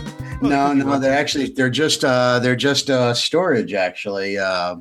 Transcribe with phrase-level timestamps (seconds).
[0.42, 1.00] no, no.
[1.00, 4.77] They're actually they're just uh, they're just uh, storage actually uh,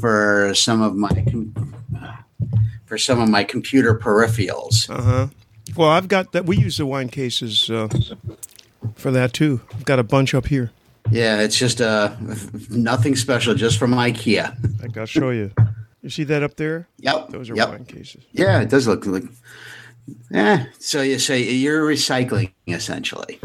[0.00, 1.74] for some of my com-
[2.86, 4.88] for some of my computer peripherals.
[4.90, 5.26] Uh huh.
[5.76, 6.46] Well, I've got that.
[6.46, 7.88] We use the wine cases uh,
[8.94, 9.60] for that too.
[9.72, 10.70] I've got a bunch up here.
[11.10, 12.14] Yeah, it's just uh,
[12.70, 14.82] nothing special, just from IKEA.
[14.82, 15.50] I got to show you.
[16.02, 16.86] You see that up there?
[16.98, 17.30] Yep.
[17.30, 17.70] Those are yep.
[17.70, 18.22] wine cases.
[18.32, 19.24] Yeah, it does look like.
[20.30, 20.66] Yeah.
[20.78, 23.40] So you say you're recycling essentially.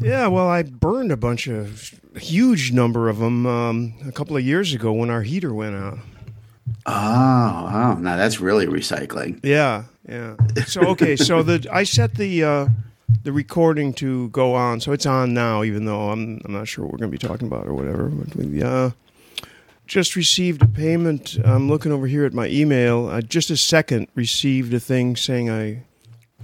[0.00, 4.36] Yeah, well, I burned a bunch of a huge number of them um, a couple
[4.36, 5.98] of years ago when our heater went out.
[6.84, 9.40] Oh, oh, now that's really recycling.
[9.42, 10.36] Yeah, yeah.
[10.66, 12.68] So okay, so the I set the uh,
[13.22, 15.62] the recording to go on, so it's on now.
[15.62, 18.08] Even though I'm I'm not sure what we're going to be talking about or whatever.
[18.08, 18.90] But we uh,
[19.86, 21.38] just received a payment.
[21.44, 23.08] I'm looking over here at my email.
[23.08, 25.84] I just a second received a thing saying I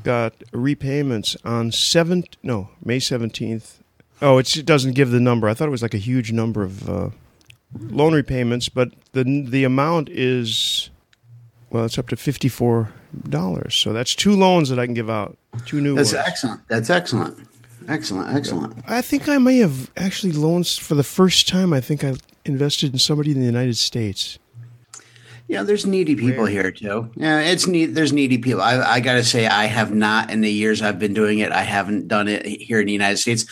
[0.03, 3.83] got repayments on seventh no May seventeenth.
[4.21, 5.49] Oh, it's, it doesn't give the number.
[5.49, 7.11] I thought it was like a huge number of uh,
[7.79, 10.91] loan repayments, but the the amount is
[11.71, 12.93] well, it's up to fifty four
[13.29, 13.75] dollars.
[13.75, 15.37] So that's two loans that I can give out.
[15.67, 16.27] Two new That's ones.
[16.27, 16.69] excellent.
[16.69, 17.49] That's excellent.
[17.89, 18.35] Excellent.
[18.37, 18.75] Excellent.
[18.87, 21.73] I think I may have actually loans for the first time.
[21.73, 24.39] I think I invested in somebody in the United States.
[25.49, 27.11] Yeah, there's needy people here too.
[27.17, 27.87] Yeah, it's neat.
[27.95, 28.63] There's needy people.
[28.63, 31.53] I, I got to say, I have not in the years I've been doing it.
[31.53, 33.45] I haven't done it here in the United States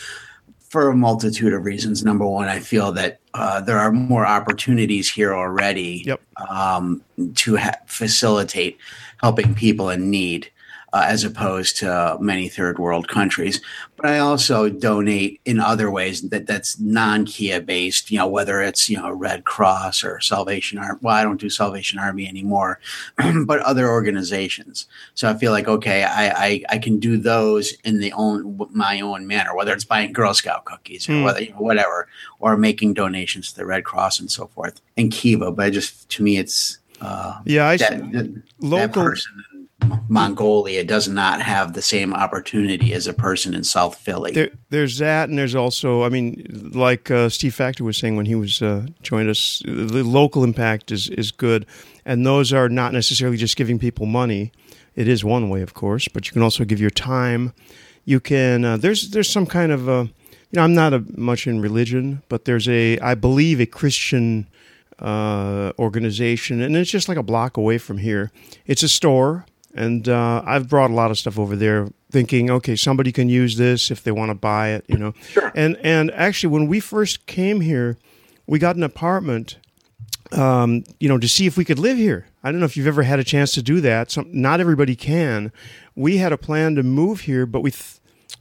[0.69, 2.03] for a multitude of reasons.
[2.03, 6.21] Number one, I feel that uh, there are more opportunities here already Yep.
[6.49, 7.03] um,
[7.35, 8.77] to ha- facilitate
[9.21, 10.49] helping people in need.
[10.93, 13.61] Uh, as opposed to many third world countries,
[13.95, 18.11] but I also donate in other ways that that's non Kiva based.
[18.11, 20.99] You know, whether it's you know Red Cross or Salvation Army.
[21.01, 22.81] Well, I don't do Salvation Army anymore,
[23.45, 24.85] but other organizations.
[25.13, 28.99] So I feel like okay, I, I I can do those in the own my
[28.99, 31.23] own manner, whether it's buying Girl Scout cookies or Hmm.
[31.23, 34.81] whether you know, whatever, or making donations to the Red Cross and so forth.
[34.97, 39.03] And Kiva, but I just to me, it's uh, Yeah, I that, that, that local.
[39.03, 39.31] person
[40.09, 44.31] Mongolia does not have the same opportunity as a person in South Philly.
[44.31, 48.25] There, there's that, and there's also, I mean, like uh, Steve Factor was saying when
[48.25, 51.65] he was uh, joined us, the local impact is is good,
[52.05, 54.51] and those are not necessarily just giving people money.
[54.95, 57.53] It is one way, of course, but you can also give your time.
[58.03, 60.09] You can uh, there's there's some kind of a,
[60.51, 64.47] you know, I'm not a, much in religion, but there's a I believe a Christian
[64.99, 68.31] uh, organization, and it's just like a block away from here.
[68.65, 72.75] It's a store, and uh, I've brought a lot of stuff over there, thinking, okay,
[72.75, 75.13] somebody can use this if they want to buy it, you know.
[75.29, 75.51] Sure.
[75.55, 77.97] And and actually, when we first came here,
[78.47, 79.57] we got an apartment,
[80.31, 82.27] um, you know, to see if we could live here.
[82.43, 84.11] I don't know if you've ever had a chance to do that.
[84.11, 85.51] Some, not everybody can.
[85.95, 87.71] We had a plan to move here, but we.
[87.71, 87.97] Th-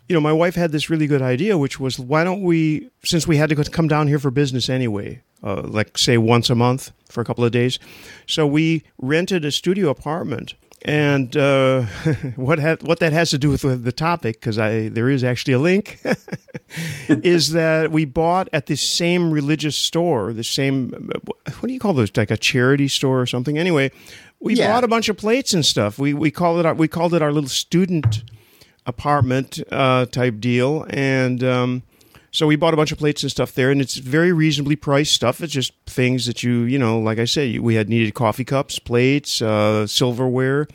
[0.08, 3.28] you know, my wife had this really good idea, which was why don't we, since
[3.28, 6.90] we had to come down here for business anyway, uh, like say once a month
[7.08, 7.78] for a couple of days,
[8.26, 10.54] so we rented a studio apartment.
[10.82, 11.82] And uh,
[12.36, 15.52] what ha- what that has to do with the topic, because I there is actually
[15.54, 16.00] a link,
[17.08, 21.10] is that we bought at the same religious store, the same
[21.58, 23.58] what do you call those, like a charity store or something.
[23.58, 23.90] Anyway,
[24.40, 24.72] we Yeah.
[24.72, 25.98] bought a bunch of plates and stuff.
[25.98, 28.22] We we called it our, we called it our little student
[28.86, 31.82] apartment uh, type deal, and um,
[32.30, 35.12] so we bought a bunch of plates and stuff there, and it's very reasonably priced
[35.14, 35.40] stuff.
[35.42, 38.78] It's just things that you you know, like I said, we had needed coffee cups,
[38.78, 40.66] plates, uh, silverware.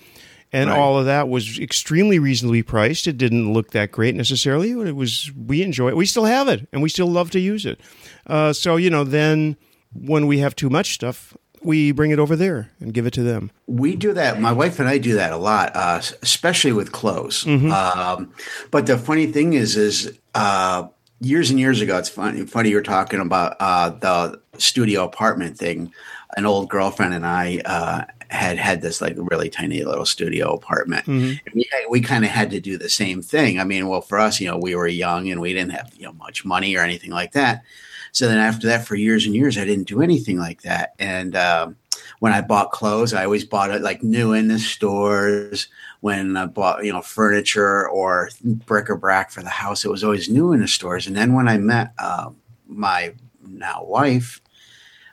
[0.53, 0.79] And Right.
[0.79, 3.07] all of that was extremely reasonably priced.
[3.07, 5.29] It didn't look that great necessarily, but it was.
[5.35, 5.97] We enjoy it.
[5.97, 7.79] We still have it, and we still love to use it.
[8.25, 9.57] Uh, so you know, then
[9.93, 13.23] when we have too much stuff, we bring it over there and give it to
[13.23, 13.51] them.
[13.67, 14.39] We do that.
[14.39, 17.45] My wife and I do that a lot, uh, especially with clothes.
[17.47, 18.31] Um,
[18.71, 20.87] but the funny thing is, is uh,
[21.19, 22.45] years and years ago, it's funny.
[22.45, 25.91] Funny you're talking about uh, the studio apartment thing.
[26.37, 31.07] An old girlfriend and I uh, had had this like really tiny little studio apartment.
[31.45, 33.59] And we we kind of had to do the same thing.
[33.59, 36.05] I mean, well, for us, you know, we were young and we didn't have you
[36.05, 37.63] know much money or anything like that.
[38.11, 40.93] So then after that, for years and years, I didn't do anything like that.
[40.99, 41.75] And um,
[42.19, 45.67] when I bought clothes, I always bought it like new in the stores.
[46.01, 50.53] When I bought, you know, furniture or bric-a-brac for the house, it was always new
[50.53, 51.07] in the stores.
[51.07, 52.29] And then when I met uh,
[52.67, 53.13] my
[53.47, 54.41] now wife,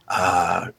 [0.09, 0.73] uh,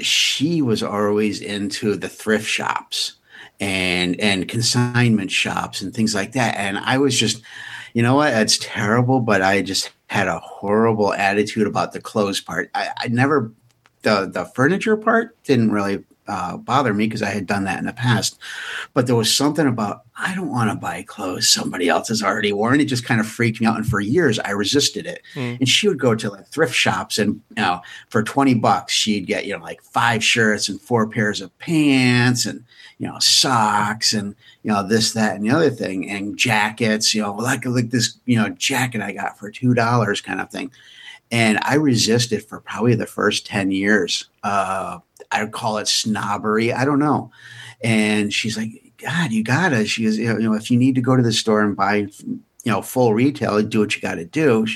[0.00, 3.14] she was always into the thrift shops
[3.60, 6.56] and and consignment shops and things like that.
[6.56, 7.40] And I was just,
[7.94, 12.40] you know what, it's terrible, but I just had a horrible attitude about the clothes
[12.40, 12.70] part.
[12.74, 13.52] I, I never
[14.02, 17.86] the the furniture part didn't really uh, bother me because I had done that in
[17.86, 18.38] the past.
[18.94, 22.52] But there was something about I don't want to buy clothes somebody else has already
[22.52, 22.80] worn.
[22.80, 25.22] It just kind of freaked me out, and for years I resisted it.
[25.34, 25.58] Mm.
[25.60, 29.26] And she would go to like thrift shops, and you know, for twenty bucks she'd
[29.26, 32.64] get you know like five shirts and four pairs of pants, and
[32.98, 37.14] you know socks, and you know this, that, and the other thing, and jackets.
[37.14, 40.50] You know, like like this you know jacket I got for two dollars kind of
[40.50, 40.70] thing.
[41.30, 44.28] And I resisted for probably the first 10 years.
[44.44, 45.00] Uh,
[45.34, 46.72] I would call it snobbery.
[46.72, 47.30] I don't know.
[47.82, 49.84] And she's like, God, you gotta.
[49.84, 52.40] She goes, you know, if you need to go to the store and buy, you
[52.64, 54.66] know, full retail, do what you got to do.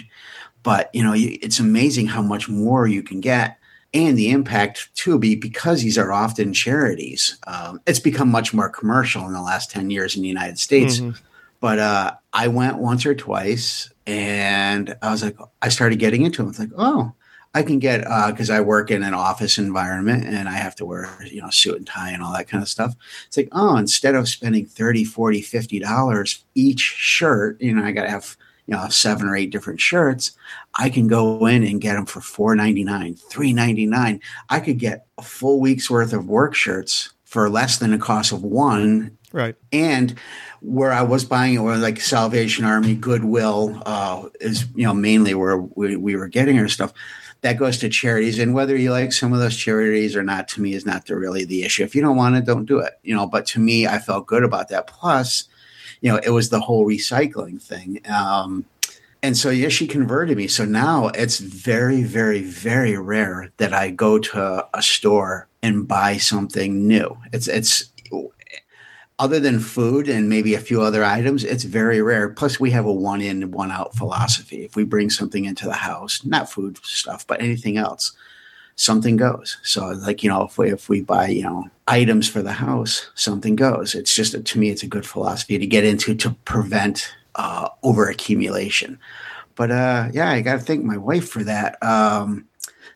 [0.64, 3.56] But you know, it's amazing how much more you can get,
[3.94, 5.18] and the impact too.
[5.18, 7.38] Be because these are often charities.
[7.46, 10.98] Um, it's become much more commercial in the last ten years in the United States.
[10.98, 11.12] Mm-hmm.
[11.60, 16.44] But uh, I went once or twice, and I was like, I started getting into
[16.44, 16.48] it.
[16.48, 17.12] It's like, oh,
[17.54, 20.86] I can get because uh, I work in an office environment and I have to
[20.86, 22.94] wear you know suit and tie and all that kind of stuff.
[23.26, 27.92] It's like oh, instead of spending 30 40 50 dollars each shirt, you know, I
[27.92, 28.36] got to have
[28.66, 30.32] you know seven or eight different shirts.
[30.74, 34.20] I can go in and get them for four ninety nine, three ninety nine.
[34.50, 38.30] I could get a full week's worth of work shirts for less than the cost
[38.32, 39.16] of one.
[39.32, 39.56] Right.
[39.72, 40.14] And
[40.60, 45.34] where I was buying it, were like Salvation Army, Goodwill, uh, is you know mainly
[45.34, 46.92] where we, we were getting our stuff
[47.42, 48.38] that goes to charities.
[48.38, 51.16] And whether you like some of those charities or not, to me, is not the,
[51.16, 51.84] really the issue.
[51.84, 52.98] If you don't want it, don't do it.
[53.02, 54.86] You know, but to me, I felt good about that.
[54.86, 55.44] Plus,
[56.00, 58.00] you know, it was the whole recycling thing.
[58.08, 58.64] Um,
[59.22, 60.46] and so, yeah, she converted me.
[60.46, 66.18] So now it's very, very, very rare that I go to a store and buy
[66.18, 67.16] something new.
[67.32, 67.90] It's, it's,
[69.18, 72.28] other than food and maybe a few other items, it's very rare.
[72.28, 74.64] Plus, we have a one in, one out philosophy.
[74.64, 78.12] If we bring something into the house, not food stuff, but anything else,
[78.76, 79.58] something goes.
[79.62, 83.10] So, like, you know, if we, if we buy, you know, items for the house,
[83.14, 83.94] something goes.
[83.94, 88.08] It's just, to me, it's a good philosophy to get into to prevent uh, over
[88.08, 88.98] accumulation.
[89.56, 91.82] But uh, yeah, I got to thank my wife for that.
[91.82, 92.46] Um,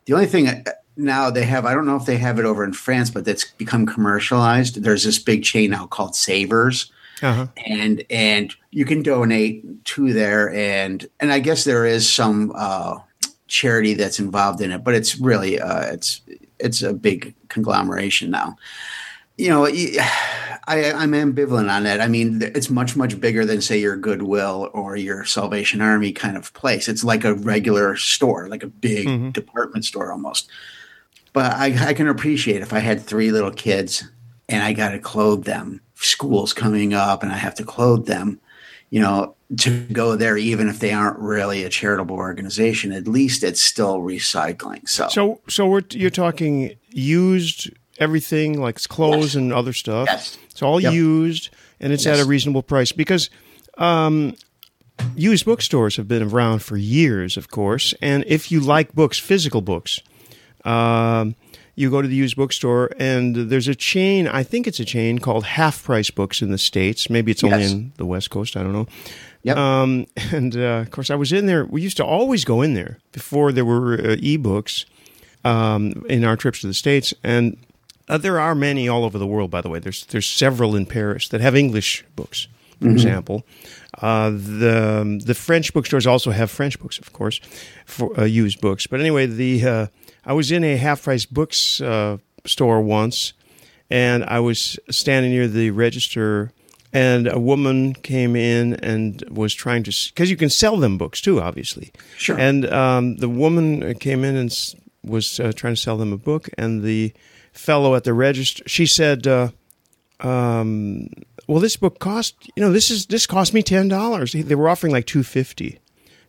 [0.04, 0.64] the only thing
[0.96, 3.50] now they have i don't know if they have it over in france but that's
[3.52, 4.82] become commercialized.
[4.82, 6.90] There's this big chain now called savers.
[7.22, 7.46] Uh-huh.
[7.68, 10.52] and and you can donate to there.
[10.52, 12.98] And and i guess there is some uh,
[13.46, 16.20] charity that's involved in it but it's really uh, it's
[16.58, 18.56] it's a big conglomeration now.
[19.38, 22.00] You know I, i'm ambivalent on that.
[22.00, 26.36] I mean it's much much bigger than say your goodwill or your salvation army kind
[26.36, 26.88] of place.
[26.88, 29.30] It's like a regular store like a big mm-hmm.
[29.30, 30.50] department store almost
[31.32, 34.04] but I, I can appreciate if I had three little kids
[34.48, 35.80] and I got to clothe them.
[35.94, 38.40] School's coming up and I have to clothe them.
[38.90, 43.42] You know, to go there, even if they aren't really a charitable organization, at least
[43.42, 44.86] it's still recycling.
[44.86, 49.34] So, so, so we're you're talking used everything like clothes yes.
[49.36, 50.08] and other stuff.
[50.10, 50.36] Yes.
[50.50, 50.92] It's all yep.
[50.92, 51.48] used
[51.80, 52.18] and it's yes.
[52.18, 53.30] at a reasonable price because
[53.78, 54.34] um,
[55.16, 57.94] used bookstores have been around for years, of course.
[58.00, 60.00] And if you like books, physical books,
[60.64, 61.34] um,
[61.74, 64.28] you go to the used bookstore, and there's a chain.
[64.28, 67.08] I think it's a chain called Half Price Books in the states.
[67.08, 67.72] Maybe it's only yes.
[67.72, 68.56] in the West Coast.
[68.56, 68.86] I don't know.
[69.42, 69.56] Yep.
[69.56, 71.64] Um, and uh, of course, I was in there.
[71.64, 74.84] We used to always go in there before there were uh, e-books
[75.44, 77.56] um, in our trips to the states, and
[78.08, 79.50] uh, there are many all over the world.
[79.50, 82.48] By the way, there's there's several in Paris that have English books,
[82.78, 82.92] for mm-hmm.
[82.92, 83.44] example.
[84.00, 87.40] Uh, the the French bookstores also have French books, of course,
[87.86, 88.86] for uh, used books.
[88.86, 89.86] But anyway, the uh,
[90.24, 93.32] I was in a half price books uh, store once,
[93.90, 96.52] and I was standing near the register,
[96.92, 101.20] and a woman came in and was trying to because you can sell them books
[101.20, 101.92] too, obviously.
[102.16, 102.38] Sure.
[102.38, 104.74] And um, the woman came in and
[105.04, 107.12] was uh, trying to sell them a book, and the
[107.52, 109.26] fellow at the register, she said.
[109.26, 109.48] Uh,
[110.20, 111.08] um,
[111.48, 114.32] well, this book cost, you know, this is this cost me ten dollars.
[114.32, 115.80] They were offering like two fifty.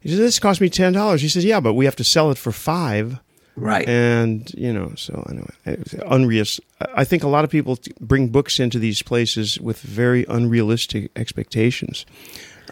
[0.02, 2.32] He said, "This cost me ten dollars." He said, "Yeah, but we have to sell
[2.32, 3.20] it for five.
[3.56, 3.88] Right.
[3.88, 6.46] And, you know, so anyway, unreal.
[6.96, 12.06] I think a lot of people bring books into these places with very unrealistic expectations.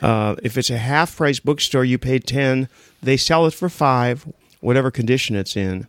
[0.01, 2.67] Uh, if it's a half price bookstore, you pay 10,
[3.03, 4.27] they sell it for 5,
[4.59, 5.88] whatever condition it's in.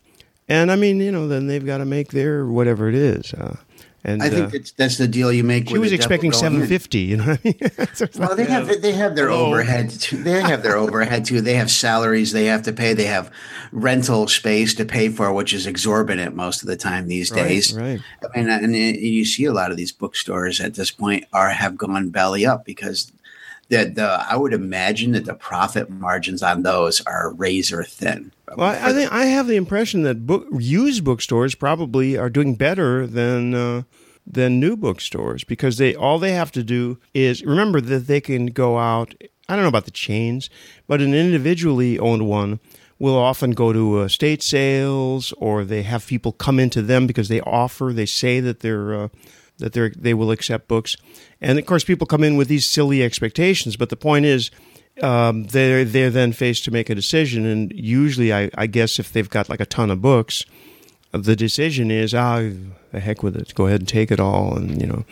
[0.48, 3.32] And I mean, you know, then they've got to make their whatever it is.
[3.32, 3.56] Uh,
[4.04, 5.68] And I think uh, that's, that's the deal you make.
[5.68, 6.98] she was expecting 750.
[6.98, 8.08] You know what I mean?
[8.18, 9.46] Well, they have they have their Hello.
[9.46, 9.90] overhead.
[9.90, 10.22] Too.
[10.22, 11.40] They have their overhead too.
[11.40, 12.94] They have salaries they have to pay.
[12.94, 13.30] They have
[13.70, 17.74] rental space to pay for, which is exorbitant most of the time these Right, days.
[17.78, 18.00] right.
[18.34, 21.76] I mean, and you see a lot of these bookstores at this point are have
[21.78, 23.12] gone belly up because
[23.72, 28.32] the the I would imagine that the profit margins on those are razor thin.
[28.54, 33.06] Well, I, think I have the impression that book used bookstores probably are doing better
[33.06, 33.82] than uh,
[34.26, 38.46] than new bookstores because they all they have to do is remember that they can
[38.46, 39.14] go out.
[39.48, 40.50] I don't know about the chains,
[40.86, 42.60] but an individually owned one
[42.98, 47.28] will often go to uh, state sales or they have people come into them because
[47.28, 47.92] they offer.
[47.92, 49.08] They say that they're uh,
[49.58, 50.96] that they they will accept books,
[51.40, 53.76] and of course people come in with these silly expectations.
[53.76, 54.50] But the point is
[55.00, 59.12] um, they're they're then faced to make a decision, and usually, I, I guess if
[59.12, 60.44] they've got like a ton of books,
[61.12, 62.42] the decision is ah
[62.92, 65.04] the heck with it, go ahead and take it all, and you know.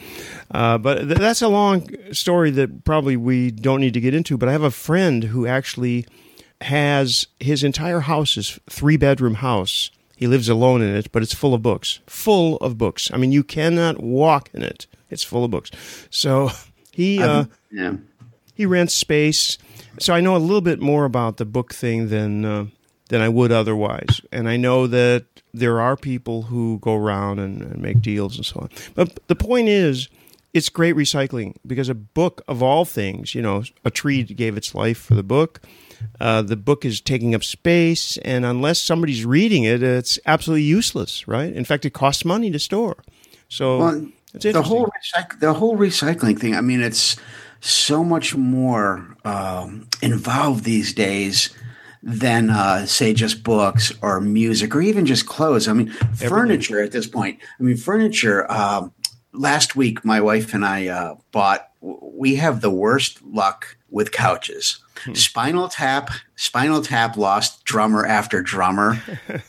[0.50, 4.36] Uh, but th- that's a long story that probably we don't need to get into.
[4.36, 6.06] But I have a friend who actually
[6.60, 9.90] has his entire house is three bedroom house.
[10.20, 13.10] He lives alone in it, but it's full of books, full of books.
[13.10, 14.86] I mean, you cannot walk in it.
[15.08, 15.70] It's full of books.
[16.10, 16.50] So
[16.92, 17.22] he.
[17.22, 17.94] Uh, Yeah.
[18.54, 19.56] he rents space,
[19.98, 22.66] so I know a little bit more about the book thing than uh,
[23.08, 24.20] than I would otherwise.
[24.30, 25.24] And I know that
[25.54, 28.68] there are people who go around and, and make deals and so on.
[28.94, 30.08] But the point is,
[30.52, 34.74] it's great recycling because a book of all things, you know, a tree gave its
[34.74, 35.60] life for the book.
[36.20, 41.26] Uh, the book is taking up space, and unless somebody's reading it, it's absolutely useless,
[41.26, 41.52] right?
[41.52, 42.96] In fact, it costs money to store.
[43.48, 46.54] So Well, the whole recyc- the whole recycling thing.
[46.54, 47.16] I mean, it's
[47.60, 51.50] so much more um, involved these days
[52.02, 55.68] than uh, say just books or music or even just clothes.
[55.68, 57.38] I mean, furniture at this point.
[57.58, 58.50] I mean, furniture.
[58.50, 58.92] Um,
[59.32, 61.68] last week, my wife and I uh, bought.
[61.80, 64.78] We have the worst luck with couches.
[65.14, 69.02] Spinal Tap, Spinal Tap lost drummer after drummer.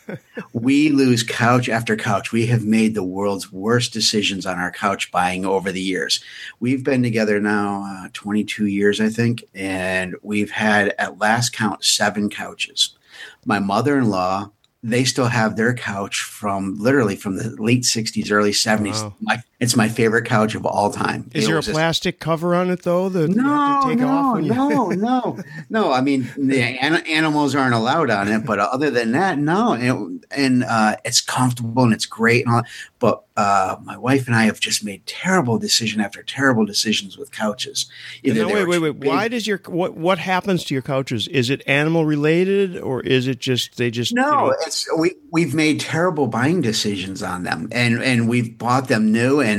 [0.52, 2.32] we lose couch after couch.
[2.32, 6.22] We have made the world's worst decisions on our couch buying over the years.
[6.60, 11.84] We've been together now uh, 22 years, I think, and we've had at last count
[11.84, 12.96] seven couches.
[13.44, 14.50] My mother in law,
[14.82, 19.02] they still have their couch from literally from the late 60s, early 70s.
[19.02, 19.14] Wow.
[19.20, 21.30] My, it's my favorite couch of all time.
[21.32, 24.24] Is It there a just- plastic cover on it though that no, to take off
[24.26, 25.38] no, when you no, no,
[25.70, 25.92] no.
[25.92, 29.72] I mean, the an- animals aren't allowed on it, but other than that, no.
[29.72, 32.44] And, and uh, it's comfortable and it's great.
[32.44, 32.62] And all,
[32.98, 37.30] but uh, my wife and I have just made terrible decision after terrible decisions with
[37.32, 37.86] couches.
[38.22, 39.00] Either No, wait, wait, wait.
[39.00, 41.28] big- Why does your what what happens to your couches?
[41.28, 45.14] Is it animal related or is it just they just No, you know, it's we
[45.30, 49.51] we've made terrible buying decisions on them, and and we've bought them new and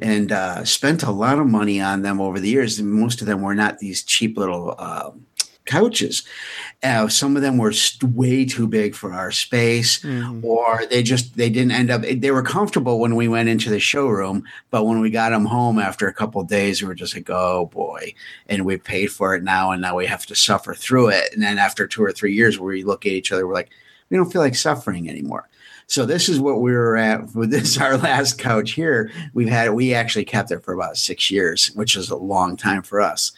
[0.00, 2.78] and uh, spent a lot of money on them over the years.
[2.78, 5.26] And most of them were not these cheap little um
[5.66, 6.22] couches.
[6.84, 10.44] Uh, some of them were st- way too big for our space, Mhm.
[10.44, 12.02] or they just they didn't end up.
[12.02, 15.80] They were comfortable when we went into the showroom, but when we got them home
[15.80, 18.14] after a couple of days, we were just like, oh boy,
[18.48, 21.32] and we paid for it now, and now we have to suffer through it.
[21.32, 23.70] And then after two or three years, we look at each other, we're like
[24.08, 25.48] we don't feel like suffering anymore.
[25.88, 29.10] So this is what we were at with this our last couch here.
[29.34, 32.82] We've had we actually kept it for about six years, which is a long time
[32.82, 33.32] for us.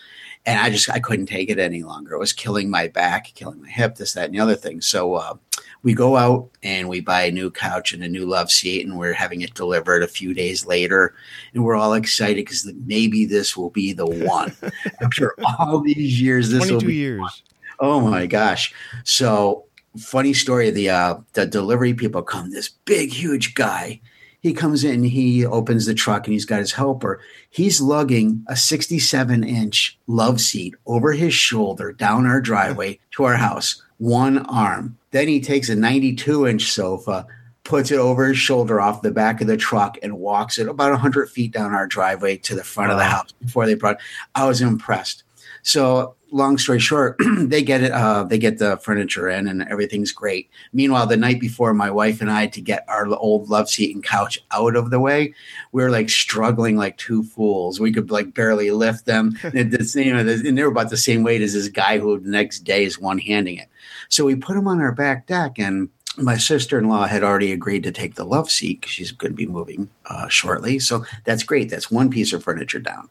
[0.46, 2.14] And I just I couldn't take it any longer.
[2.14, 4.80] It was killing my back, killing my hip, this, that, and the other thing.
[4.80, 5.34] So uh,
[5.82, 8.98] we go out and we buy a new couch and a new love seat, and
[8.98, 11.14] we're having it delivered a few days later,
[11.52, 14.56] and we're all excited because maybe this will be the one.
[15.02, 17.42] After all these years, this will be years?
[17.80, 18.74] Oh my gosh.
[19.04, 19.67] So
[19.98, 20.70] funny story.
[20.70, 24.00] The uh the delivery people come, this big, huge guy.
[24.40, 27.20] He comes in, he opens the truck and he's got his helper.
[27.50, 33.36] He's lugging a 67 inch love seat over his shoulder down our driveway to our
[33.36, 34.96] house, one arm.
[35.10, 37.26] Then he takes a 92 inch sofa,
[37.64, 40.92] puts it over his shoulder off the back of the truck, and walks it about
[40.92, 43.98] 100 feet down our driveway to the front of the house before they brought.
[44.34, 45.24] I was impressed.
[45.62, 47.92] So long story short, they get it.
[47.92, 50.50] Uh, they get the furniture in, and everything's great.
[50.72, 53.94] Meanwhile, the night before, my wife and I had to get our old love seat
[53.94, 55.34] and couch out of the way,
[55.72, 57.80] we were like struggling like two fools.
[57.80, 61.22] We could like barely lift them, and, you know, and they were about the same
[61.22, 63.68] weight as this guy who the next day is one handing it.
[64.08, 65.88] So we put them on our back deck, and
[66.18, 69.88] my sister-in-law had already agreed to take the love seat she's going to be moving
[70.06, 70.78] uh, shortly.
[70.78, 71.70] So that's great.
[71.70, 73.08] That's one piece of furniture down.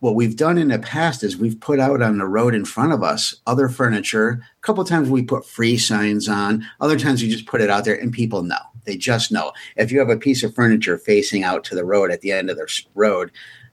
[0.00, 2.92] What we've done in the past is we've put out on the road in front
[2.92, 4.40] of us other furniture.
[4.40, 6.64] A couple times we put free signs on.
[6.80, 9.52] Other times we just put it out there, and people know They just know.
[9.76, 12.50] If you have a piece of furniture facing out to the road at the end
[12.50, 13.30] of the road,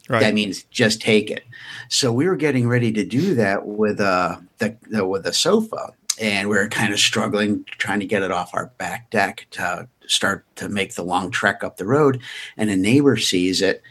[0.09, 0.21] right.
[0.21, 1.43] that means just take it.
[1.89, 5.93] So we were getting ready to do that with uh, the, the with the sofa,
[6.21, 9.87] and we are kind of struggling trying to get it off our back deck to
[10.07, 12.21] start to make the long trek up the road.
[12.57, 13.81] And a neighbor sees it,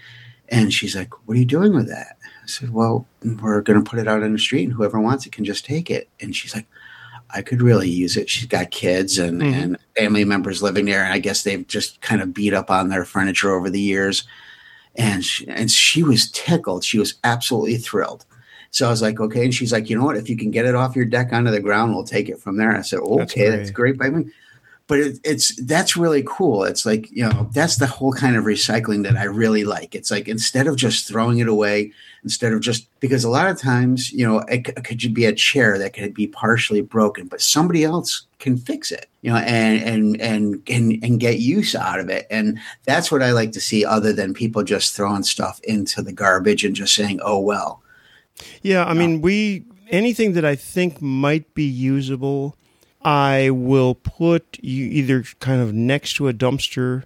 [0.49, 3.07] and she's like, "What are you doing with that?" I said, "Well,
[3.43, 5.65] we're going to put it out in the street, and whoever wants it can just
[5.65, 6.67] take it." And she's like
[7.35, 8.29] I could really use it.
[8.29, 9.61] She's got kids and, mm-hmm.
[9.61, 12.89] and family members living there, and I guess they've just kind of beat up on
[12.89, 14.25] their furniture over the years.
[14.97, 16.85] And she, and she was tickled.
[16.85, 18.27] She was absolutely thrilled.
[18.71, 19.45] So I was like, okay.
[19.45, 20.17] And she's like, you know what?
[20.17, 22.57] If you can get it off your deck onto the ground, we'll take it from
[22.57, 22.71] there.
[22.71, 23.99] I said, okay, that's great.
[23.99, 24.33] That's great
[24.91, 26.65] but it, it's that's really cool.
[26.65, 29.95] It's like you know that's the whole kind of recycling that I really like.
[29.95, 31.93] It's like instead of just throwing it away,
[32.25, 35.33] instead of just because a lot of times you know it, it could be a
[35.33, 39.81] chair that could be partially broken, but somebody else can fix it, you know, and
[39.81, 42.27] and and and and get use out of it.
[42.29, 46.12] And that's what I like to see, other than people just throwing stuff into the
[46.12, 47.81] garbage and just saying, "Oh well."
[48.63, 52.57] Yeah, I mean, we anything that I think might be usable
[53.03, 57.05] I will put you either kind of next to a dumpster.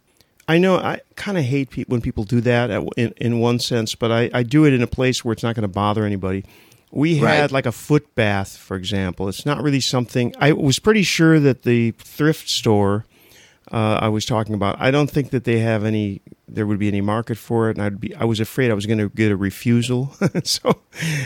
[0.48, 3.94] I know I kind of hate pe- when people do that in, in one sense,
[3.94, 6.44] but I, I do it in a place where it's not going to bother anybody.
[6.90, 7.52] We had right.
[7.52, 9.28] like a foot bath, for example.
[9.28, 13.04] It's not really something I was pretty sure that the thrift store
[13.72, 14.76] uh, I was talking about.
[14.78, 16.20] I don't think that they have any.
[16.46, 18.14] There would be any market for it, and I'd be.
[18.14, 20.14] I was afraid I was going to get a refusal.
[20.44, 20.82] so,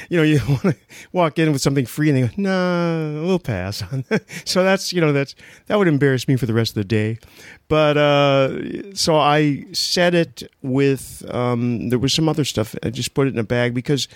[0.09, 0.77] you know, you want to
[1.13, 4.25] walk in with something free, and they go, "Nah, we'll pass." On that.
[4.45, 5.35] So that's you know that's
[5.67, 7.19] that would embarrass me for the rest of the day.
[7.67, 11.25] But uh, so I set it with.
[11.35, 12.77] Um, there was some other stuff.
[12.83, 14.07] I just put it in a bag because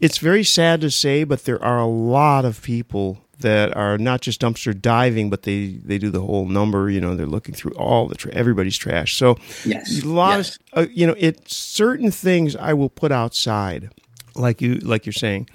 [0.00, 4.20] it's very sad to say, but there are a lot of people that are not
[4.20, 6.90] just dumpster diving, but they, they do the whole number.
[6.90, 9.16] You know, they're looking through all the tra- everybody's trash.
[9.16, 10.58] So yes, a lot yes.
[10.72, 13.90] of uh, you know, it certain things I will put outside,
[14.34, 15.48] like you like you're saying.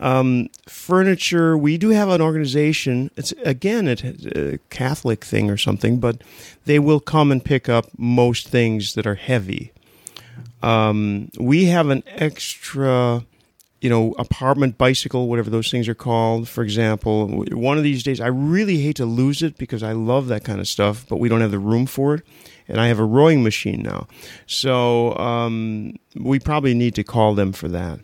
[0.00, 3.10] Um, furniture, we do have an organization.
[3.16, 6.22] It's again a Catholic thing or something, but
[6.66, 9.72] they will come and pick up most things that are heavy.
[10.62, 13.24] Um, we have an extra
[13.80, 17.28] you know, apartment bicycle, whatever those things are called, for example.
[17.28, 20.60] One of these days, I really hate to lose it because I love that kind
[20.60, 22.22] of stuff, but we don't have the room for it.
[22.66, 24.08] And I have a rowing machine now.
[24.46, 28.00] So um, we probably need to call them for that.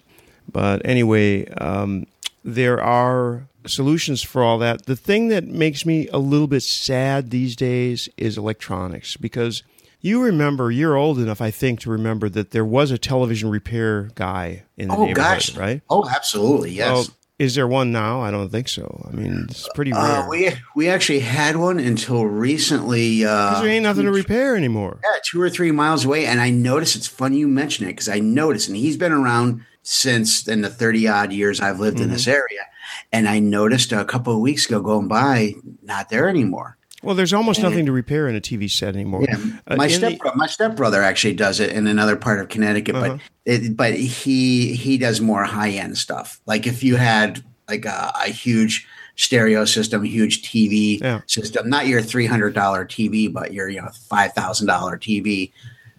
[0.50, 2.06] But anyway, um,
[2.44, 4.86] there are solutions for all that.
[4.86, 9.62] The thing that makes me a little bit sad these days is electronics because
[10.04, 14.10] you remember, you're old enough, I think, to remember that there was a television repair
[14.14, 15.56] guy in the oh, neighborhood, gosh.
[15.56, 15.80] right?
[15.88, 16.92] Oh, absolutely, yes.
[16.92, 17.06] Well,
[17.38, 18.20] is there one now?
[18.20, 19.08] I don't think so.
[19.10, 20.20] I mean, it's pretty uh, rare.
[20.20, 23.24] Uh, we we actually had one until recently.
[23.24, 25.00] Uh, there ain't nothing to repair anymore.
[25.02, 26.96] Yeah, two or three miles away, and I noticed.
[26.96, 30.70] It's funny you mention it because I noticed, and he's been around since in the
[30.70, 32.04] thirty odd years I've lived mm-hmm.
[32.04, 32.66] in this area,
[33.10, 36.76] and I noticed a couple of weeks ago going by, not there anymore.
[37.04, 39.24] Well, there's almost nothing to repair in a TV set anymore.
[39.28, 42.48] Yeah, uh, my uh, step the, my stepbrother actually does it in another part of
[42.48, 43.18] Connecticut, uh-huh.
[43.18, 46.40] but it, but he he does more high end stuff.
[46.46, 48.86] Like if you had like a, a huge
[49.16, 51.20] stereo system, huge TV yeah.
[51.26, 55.52] system, not your three hundred dollar TV, but your you know five thousand dollar TV.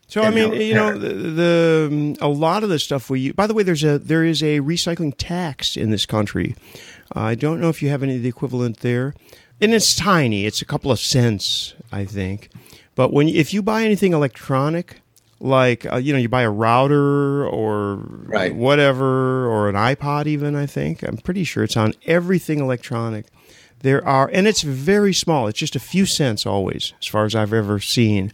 [0.08, 3.32] So I mean, you know, the, the um, a lot of the stuff we.
[3.32, 6.56] By the way, there's a there is a recycling tax in this country.
[7.16, 9.16] Uh, I don't know if you have any of the equivalent there
[9.62, 10.46] and it's tiny.
[10.46, 12.50] It's a couple of cents, I think.
[12.96, 15.02] But when if you buy anything electronic,
[15.40, 18.56] like uh, you know, you buy a router or right.
[18.56, 23.26] whatever, or an iPod, even I think I'm pretty sure it's on everything electronic.
[23.80, 25.48] There are, and it's very small.
[25.48, 28.32] It's just a few cents always, as far as I've ever seen.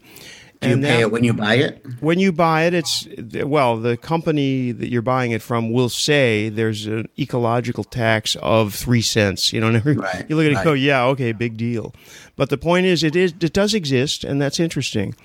[0.62, 1.84] Do you and pay it when you buy it?
[2.02, 3.08] When you buy it, it's
[3.44, 8.76] well, the company that you're buying it from will say there's an ecological tax of
[8.76, 9.52] three cents.
[9.52, 10.64] You know, right, you look at it, right.
[10.64, 11.96] go, yeah, okay, big deal.
[12.36, 15.16] But the point is, it is it does exist, and that's interesting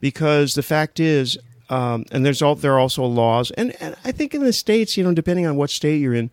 [0.00, 1.36] because the fact is,
[1.68, 4.96] um, and there's all there are also laws, and, and I think in the states,
[4.96, 6.30] you know, depending on what state you're in,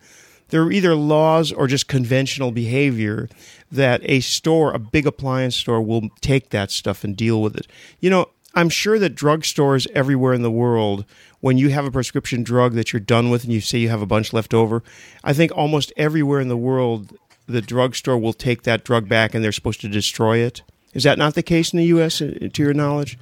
[0.48, 3.28] there are either laws or just conventional behavior
[3.70, 7.66] that a store, a big appliance store, will take that stuff and deal with it.
[8.00, 11.04] You know, I'm sure that drugstores everywhere in the world,
[11.40, 14.02] when you have a prescription drug that you're done with and you say you have
[14.02, 14.82] a bunch left over,
[15.22, 19.44] I think almost everywhere in the world, the drugstore will take that drug back and
[19.44, 20.62] they're supposed to destroy it.
[20.94, 22.22] Is that not the case in the U.S.
[22.22, 23.18] Uh, to your knowledge?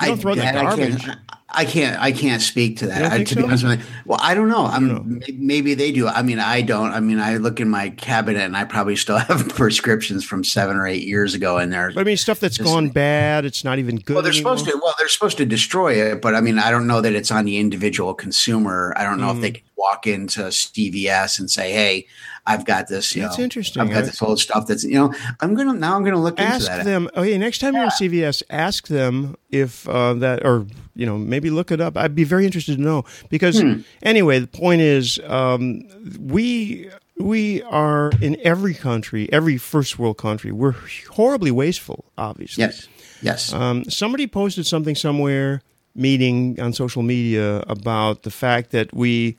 [0.00, 1.08] You don't I, throw that garbage.
[1.08, 2.00] I I can't.
[2.00, 3.12] I can't speak to that.
[3.12, 3.36] I, to so?
[3.36, 4.66] be honest with you, well, I don't know.
[4.66, 5.20] I'm know.
[5.34, 6.08] maybe they do.
[6.08, 6.92] I mean, I don't.
[6.92, 10.76] I mean, I look in my cabinet and I probably still have prescriptions from seven
[10.76, 11.92] or eight years ago in there.
[11.94, 13.44] But I mean, stuff that's just, gone bad.
[13.44, 14.14] It's not even good.
[14.14, 14.58] Well, they're anymore.
[14.58, 14.80] supposed to.
[14.82, 17.44] Well, they're supposed to destroy it, but I mean, I don't know that it's on
[17.44, 18.92] the individual consumer.
[18.96, 19.36] I don't know mm.
[19.36, 22.06] if they can walk into CVS and say, "Hey,
[22.44, 23.14] I've got this.
[23.14, 23.82] You that's know, interesting.
[23.82, 24.66] I've got this old stuff.
[24.66, 25.14] That's you know.
[25.40, 25.96] I'm gonna now.
[25.96, 26.78] I'm gonna look ask into that.
[26.78, 27.08] Ask them.
[27.16, 27.80] Okay, next time yeah.
[27.80, 31.96] you're at CVS, ask them if uh, that, or you know, maybe look it up.
[31.96, 33.80] I'd be very interested to know because hmm.
[34.02, 35.82] anyway, the point is, um,
[36.18, 40.52] we we are in every country, every first world country.
[40.52, 40.74] We're
[41.10, 42.06] horribly wasteful.
[42.16, 42.88] Obviously, yes,
[43.22, 43.52] yes.
[43.52, 45.62] Um, somebody posted something somewhere
[45.94, 49.36] meeting on social media about the fact that we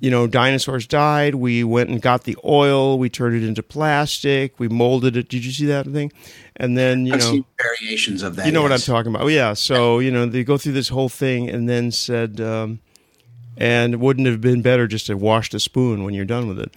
[0.00, 1.34] you know, dinosaurs died.
[1.36, 2.98] We went and got the oil.
[2.98, 4.58] We turned it into plastic.
[4.58, 5.28] We molded it.
[5.28, 6.10] Did you see that thing?
[6.56, 8.46] And then you I've know variations of that.
[8.46, 8.70] You know yes.
[8.70, 9.24] what I'm talking about?
[9.24, 9.52] Oh yeah.
[9.52, 12.80] So you know they go through this whole thing and then said, um,
[13.58, 16.74] and wouldn't have been better just to wash the spoon when you're done with it.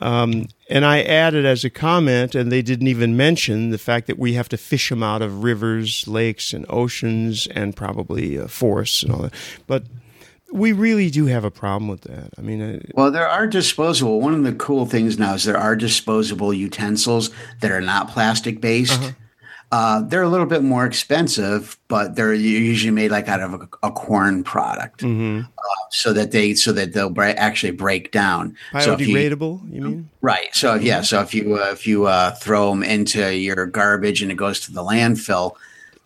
[0.00, 4.18] Um, and I added as a comment, and they didn't even mention the fact that
[4.18, 9.04] we have to fish them out of rivers, lakes, and oceans, and probably uh, forests
[9.04, 9.34] and all that.
[9.68, 9.84] But
[10.52, 12.30] we really do have a problem with that.
[12.38, 14.20] I mean, uh, well, there are disposable.
[14.20, 18.60] One of the cool things now is there are disposable utensils that are not plastic
[18.60, 19.00] based.
[19.00, 19.12] Uh-huh.
[19.72, 23.68] Uh, they're a little bit more expensive, but they're usually made like out of a,
[23.82, 25.40] a corn product, mm-hmm.
[25.40, 28.54] uh, so that they so that they'll bre- actually break down.
[28.74, 30.10] Biodegradable, so you, you, mean?
[30.20, 30.54] Right.
[30.54, 30.84] So mm-hmm.
[30.84, 31.00] yeah.
[31.00, 34.60] So if you uh, if you uh, throw them into your garbage and it goes
[34.60, 35.56] to the landfill,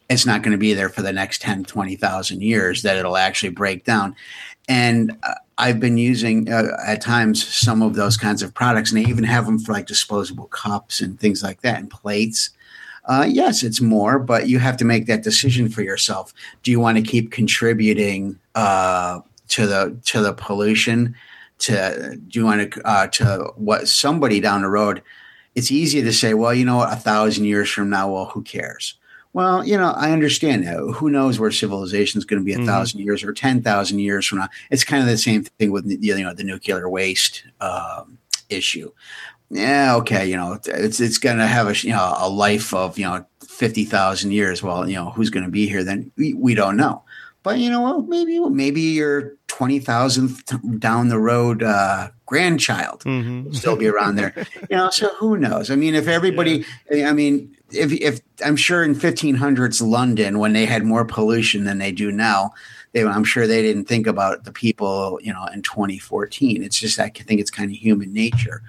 [0.09, 3.51] it's not going to be there for the next 10, 20,000 years that it'll actually
[3.51, 4.15] break down.
[4.69, 9.03] And uh, I've been using uh, at times some of those kinds of products, and
[9.03, 12.51] they even have them for like disposable cups and things like that and plates.
[13.07, 16.35] Uh, yes, it's more, but you have to make that decision for yourself.
[16.63, 21.15] Do you want to keep contributing uh, to the to the pollution?
[21.59, 25.03] To do you want to uh, to what somebody down the road?
[25.55, 28.43] It's easy to say, well, you know what, a thousand years from now, well, who
[28.43, 28.99] cares?
[29.37, 30.79] Well, you know, I understand that.
[30.79, 32.65] Who knows where civilization is going to be a mm-hmm.
[32.65, 34.49] thousand years or ten thousand years from now?
[34.71, 38.17] It's kind of the same thing with you know the nuclear waste um,
[38.49, 38.91] issue.
[39.51, 42.99] Yeah, okay, you know, it's it's going to have a you know a life of
[42.99, 44.63] you know fifty thousand years.
[44.63, 46.11] Well, you know, who's going to be here then?
[46.17, 47.05] We, we don't know.
[47.43, 48.09] But you know what?
[48.09, 53.45] Maybe maybe your twenty thousandth down the road uh, grandchild mm-hmm.
[53.45, 54.33] will still be around there.
[54.71, 55.71] you know, so who knows?
[55.71, 57.11] I mean, if everybody, yeah.
[57.11, 61.79] I mean, if if I'm sure in 1500s London when they had more pollution than
[61.79, 62.53] they do now,
[62.93, 66.63] they I'm sure they didn't think about the people, you know, in 2014.
[66.63, 68.63] It's just I think it's kind of human nature.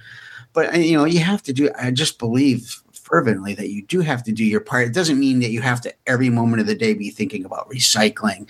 [0.53, 4.01] But uh, you know, you have to do I just believe fervently that you do
[4.01, 4.87] have to do your part.
[4.87, 7.69] It doesn't mean that you have to every moment of the day be thinking about
[7.69, 8.47] recycling,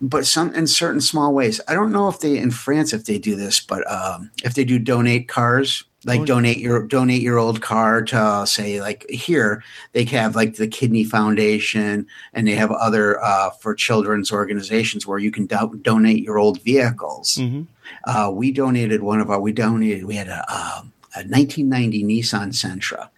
[0.00, 1.60] but some in certain small ways.
[1.68, 4.64] I don't know if they in France if they do this, but um, if they
[4.64, 9.62] do donate cars like donate your donate your old car to uh, say like here
[9.92, 15.18] they have like the kidney foundation and they have other uh, for children's organizations where
[15.18, 17.62] you can do- donate your old vehicles mm-hmm.
[18.04, 22.04] uh, we donated one of our we donated we had a, um, a, a 1990
[22.04, 23.10] nissan sentra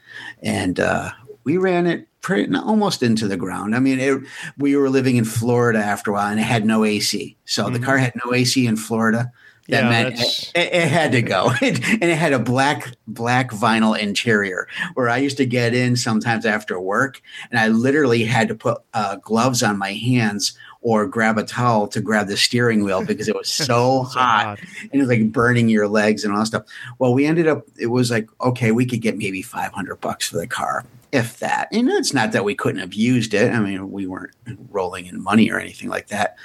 [0.43, 1.11] and uh,
[1.45, 3.75] we ran it pretty almost into the ground.
[3.75, 4.21] I mean, it,
[4.57, 7.37] we were living in Florida after a while, and it had no AC.
[7.45, 7.73] So mm-hmm.
[7.73, 9.33] the car had no AC in Florida
[9.73, 11.51] that yeah, meant it, it, had to go.
[11.63, 16.47] And it had a black black vinyl interior where i used to get in sometimes
[16.47, 21.39] after work and i literally had to put uh, gloves on my hands or grab
[21.39, 24.45] a towel to grab the steering wheel because it was so, so hot.
[24.45, 24.61] hot.
[24.83, 26.65] and it was like burning your legs and all that stuff.
[26.99, 30.37] Well we ended up it was like okay we could get maybe 500 bucks for
[30.37, 31.69] the car if that.
[31.71, 33.53] And it's not that we couldn't have used it.
[33.53, 34.35] I mean, we weren't
[34.71, 36.37] rolling in money or anything like that.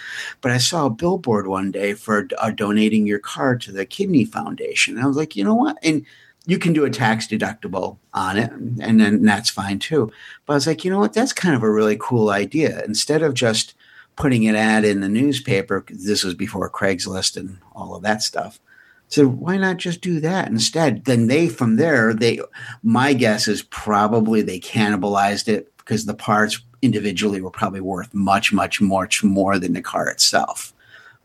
[0.41, 4.25] But I saw a billboard one day for uh, donating your car to the Kidney
[4.25, 4.95] Foundation.
[4.95, 5.77] And I was like, you know what?
[5.81, 6.05] And
[6.45, 10.09] you can do a tax deductible on it, and then that's fine too.
[10.45, 11.11] But I was like, you know what?
[11.11, 12.81] That's kind of a really cool idea.
[12.85, 13.73] Instead of just
[14.15, 18.61] putting an ad in the newspaper, this was before Craigslist and all of that stuff
[19.09, 21.05] so why not just do that instead?
[21.05, 22.39] Then they from there, they
[22.83, 28.51] my guess is probably they cannibalized it because the parts individually were probably worth much,
[28.51, 30.73] much, much more than the car itself.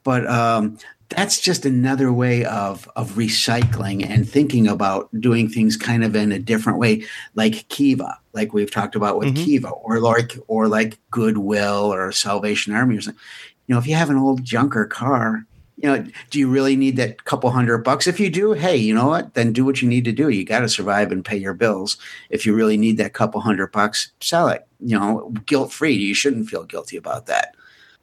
[0.04, 6.04] But um, that's just another way of of recycling and thinking about doing things kind
[6.04, 9.44] of in a different way, like Kiva, like we've talked about with mm-hmm.
[9.44, 13.20] Kiva, or like or like Goodwill or Salvation Army or something.
[13.66, 15.46] You know, if you have an old junker car,
[15.82, 18.06] you know, do you really need that couple hundred bucks?
[18.06, 19.34] If you do, hey, you know what?
[19.34, 20.28] Then do what you need to do.
[20.28, 21.96] You got to survive and pay your bills.
[22.30, 24.66] If you really need that couple hundred bucks, sell it.
[24.80, 25.94] You know, guilt free.
[25.94, 27.56] You shouldn't feel guilty about that.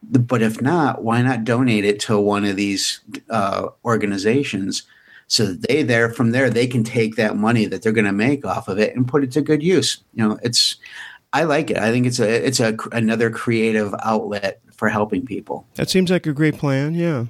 [0.04, 4.84] But if not, why not donate it to one of these uh, organizations
[5.28, 8.12] so that they there from there they can take that money that they're going to
[8.12, 10.04] make off of it and put it to good use.
[10.16, 10.78] You know, it's
[11.32, 11.78] I like it.
[11.78, 15.66] I think it's a it's a another creative outlet for helping people.
[15.76, 16.94] That seems like a great plan.
[16.94, 17.26] Yeah.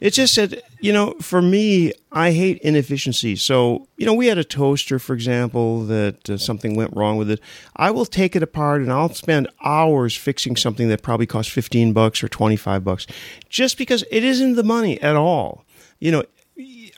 [0.00, 3.36] It's just that, you know, for me, I hate inefficiency.
[3.36, 7.30] So, you know, we had a toaster, for example, that uh, something went wrong with
[7.30, 7.40] it.
[7.76, 11.92] I will take it apart and I'll spend hours fixing something that probably costs 15
[11.92, 13.06] bucks or 25 bucks
[13.48, 15.64] just because it isn't the money at all.
[16.00, 16.24] You know,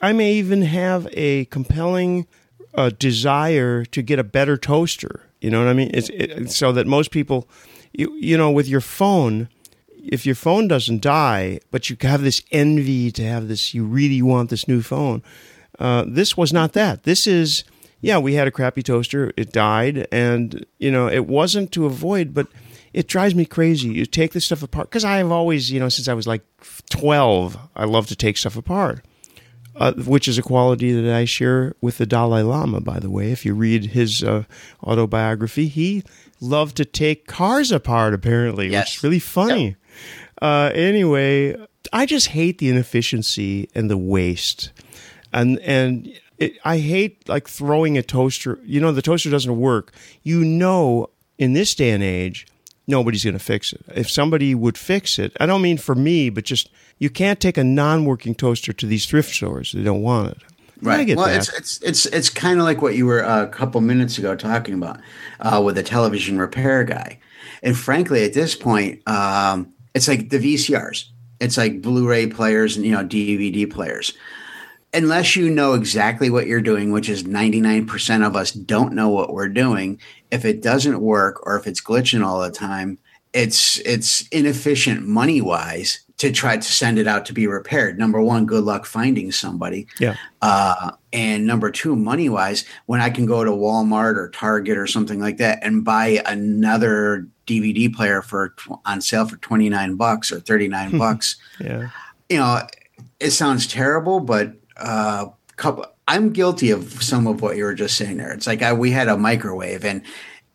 [0.00, 2.26] I may even have a compelling
[2.74, 5.22] uh, desire to get a better toaster.
[5.40, 5.90] You know what I mean?
[5.92, 7.48] It's it, so that most people,
[7.92, 9.48] you you know, with your phone,
[10.06, 14.22] if your phone doesn't die, but you have this envy to have this, you really
[14.22, 15.22] want this new phone.
[15.78, 17.02] Uh, this was not that.
[17.02, 17.64] This is,
[18.00, 19.32] yeah, we had a crappy toaster.
[19.36, 22.46] It died, and you know, it wasn't to avoid, but
[22.92, 23.88] it drives me crazy.
[23.88, 26.42] You take this stuff apart because I have always, you know, since I was like
[26.90, 29.04] twelve, I love to take stuff apart
[29.76, 33.32] uh, which is a quality that I share with the Dalai Lama, by the way.
[33.32, 34.44] If you read his uh,
[34.82, 36.04] autobiography, he
[36.40, 38.86] loved to take cars apart, apparently, yes.
[38.86, 39.66] which is really funny.
[39.66, 39.76] Yep.
[40.40, 41.56] Uh, anyway,
[41.92, 44.72] I just hate the inefficiency and the waste.
[45.32, 48.58] And, and it, I hate like throwing a toaster.
[48.64, 49.92] You know, the toaster doesn't work.
[50.22, 52.46] You know, in this day and age,
[52.86, 53.82] nobody's going to fix it.
[53.94, 57.56] If somebody would fix it, I don't mean for me, but just you can't take
[57.56, 59.72] a non-working toaster to these thrift stores.
[59.72, 60.38] They don't want it.
[60.82, 61.16] Right.
[61.16, 61.36] well, that.
[61.36, 64.36] it's it's it's it's kind of like what you were uh, a couple minutes ago
[64.36, 65.00] talking about
[65.40, 67.18] uh, with the television repair guy.
[67.62, 71.06] And frankly, at this point, um, it's like the VCRs.
[71.40, 74.12] It's like Blu-ray players and you know DVD players.
[74.92, 79.32] Unless you know exactly what you're doing, which is 99% of us don't know what
[79.32, 82.98] we're doing, if it doesn't work or if it's glitching all the time,
[83.32, 87.98] it's it's inefficient money wise to try to send it out to be repaired.
[87.98, 89.88] Number one, good luck finding somebody.
[89.98, 90.16] Yeah.
[90.40, 94.86] Uh, and number two, money wise, when I can go to Walmart or Target or
[94.86, 98.54] something like that and buy another DVD player for
[98.84, 101.36] on sale for twenty nine bucks or thirty nine bucks.
[101.60, 101.90] yeah.
[102.28, 102.60] You know,
[103.20, 105.26] it sounds terrible, but uh,
[105.56, 105.86] couple.
[106.06, 108.32] I'm guilty of some of what you were just saying there.
[108.32, 110.02] It's like I, we had a microwave and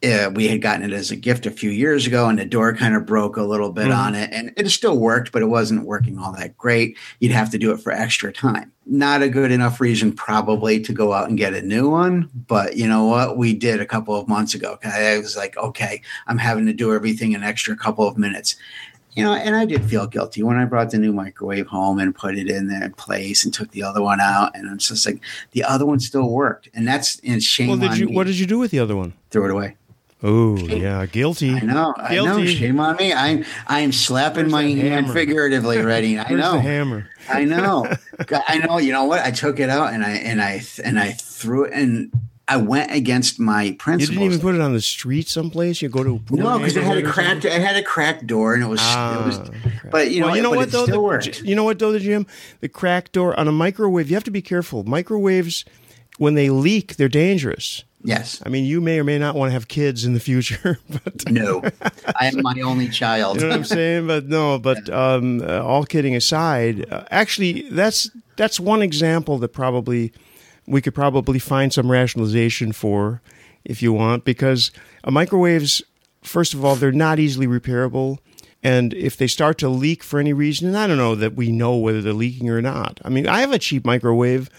[0.04, 2.74] uh, we had gotten it as a gift a few years ago and the door
[2.74, 4.00] kind of broke a little bit mm-hmm.
[4.00, 7.50] on it and it still worked but it wasn't working all that great you'd have
[7.50, 11.28] to do it for extra time not a good enough reason probably to go out
[11.28, 14.54] and get a new one but you know what we did a couple of months
[14.54, 18.56] ago i was like okay i'm having to do everything an extra couple of minutes
[19.16, 22.16] you know, and I did feel guilty when I brought the new microwave home and
[22.16, 24.56] put it in there in place and took the other one out.
[24.56, 25.20] And it's just like
[25.52, 27.70] the other one still worked, and that's and shame.
[27.70, 28.06] Well, did you?
[28.08, 28.16] Me.
[28.16, 29.14] What did you do with the other one?
[29.32, 29.76] Throw it away.
[30.22, 31.54] Oh yeah, guilty.
[31.56, 31.94] I know.
[32.10, 32.20] Guilty.
[32.20, 32.46] I know.
[32.46, 33.14] Shame on me.
[33.14, 35.14] I'm I'm slapping Where's my hand hammer?
[35.14, 36.20] figuratively ready.
[36.20, 36.60] I know.
[36.60, 37.08] Hammer.
[37.30, 37.90] I know.
[38.48, 38.80] I know.
[38.80, 39.22] You know what?
[39.22, 42.12] I took it out and I and I and I threw it and
[42.50, 44.10] I went against my principles.
[44.10, 45.84] You didn't even put it on the street someplace.
[45.84, 47.46] You go to no, because it had a cracked.
[47.46, 48.80] It had a cracked door, and it was.
[48.82, 49.52] Ah, it was
[49.92, 50.88] but you know, well, you know what though?
[50.88, 51.42] The.
[51.46, 52.26] You know what though, the Jim,
[52.60, 54.10] the cracked door on a microwave.
[54.10, 54.84] You have to be careful.
[54.84, 55.64] Microwaves,
[56.18, 57.84] when they leak, they're dangerous.
[58.04, 58.42] Yes.
[58.46, 61.30] I mean, you may or may not want to have kids in the future, but
[61.30, 61.62] no,
[62.20, 63.38] I am my only child.
[63.38, 64.08] you know what I'm saying?
[64.08, 69.50] But no, but um, uh, all kidding aside, uh, actually, that's that's one example that
[69.50, 70.14] probably
[70.66, 73.22] we could probably find some rationalization for,
[73.66, 74.72] if you want, because
[75.04, 75.82] uh, microwaves,
[76.22, 78.20] first of all, they're not easily repairable.
[78.62, 81.52] And if they start to leak for any reason, and I don't know that we
[81.52, 83.00] know whether they're leaking or not.
[83.04, 84.50] I mean, I have a cheap microwave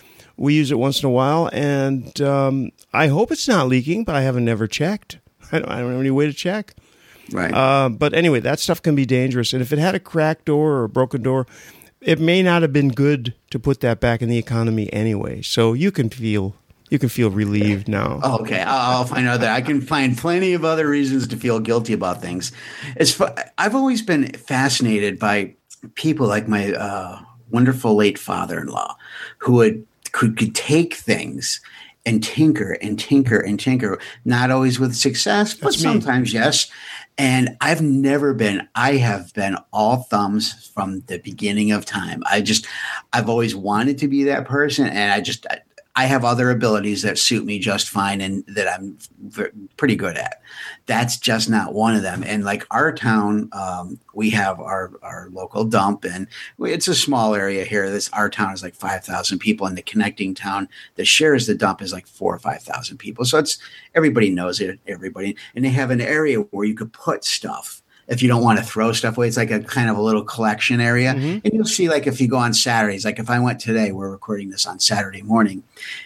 [0.40, 4.14] we use it once in a while, and um, I hope it's not leaking, but
[4.14, 5.18] I haven't never checked.
[5.52, 6.74] I don't, I don't have any way to check.
[7.30, 7.52] Right.
[7.52, 9.52] Uh, but anyway, that stuff can be dangerous.
[9.52, 11.46] And if it had a cracked door or a broken door,
[12.00, 15.42] it may not have been good to put that back in the economy anyway.
[15.42, 16.56] So you can feel
[16.88, 18.18] you can feel relieved now.
[18.40, 21.92] okay, I'll find out that I can find plenty of other reasons to feel guilty
[21.92, 22.50] about things.
[22.96, 23.20] It's
[23.58, 25.54] I've always been fascinated by
[25.94, 28.96] people like my uh, wonderful late father-in-law,
[29.38, 31.60] who would could, could take things
[32.06, 36.40] and tinker and tinker and tinker, not always with success, but That's sometimes me.
[36.40, 36.70] yes.
[37.18, 42.22] And I've never been, I have been all thumbs from the beginning of time.
[42.30, 42.66] I just,
[43.12, 44.86] I've always wanted to be that person.
[44.86, 45.60] And I just, I
[46.04, 48.96] have other abilities that suit me just fine and that I'm
[49.76, 50.40] pretty good at.
[50.86, 52.22] That's just not one of them.
[52.24, 56.28] And like our town, um, we have our, our local dump and
[56.60, 57.90] it's a small area here.
[57.90, 61.82] This, our town is like 5,000 people and the connecting town that shares the dump
[61.82, 63.24] is like four or 5,000 people.
[63.24, 63.58] So it's,
[63.94, 65.36] everybody knows it, everybody.
[65.54, 68.64] And they have an area where you could put stuff if you don't want to
[68.64, 69.28] throw stuff away.
[69.28, 71.14] It's like a kind of a little collection area.
[71.14, 71.38] Mm-hmm.
[71.44, 74.10] And you'll see, like, if you go on Saturdays, like if I went today, we're
[74.10, 75.62] recording this on Saturday morning.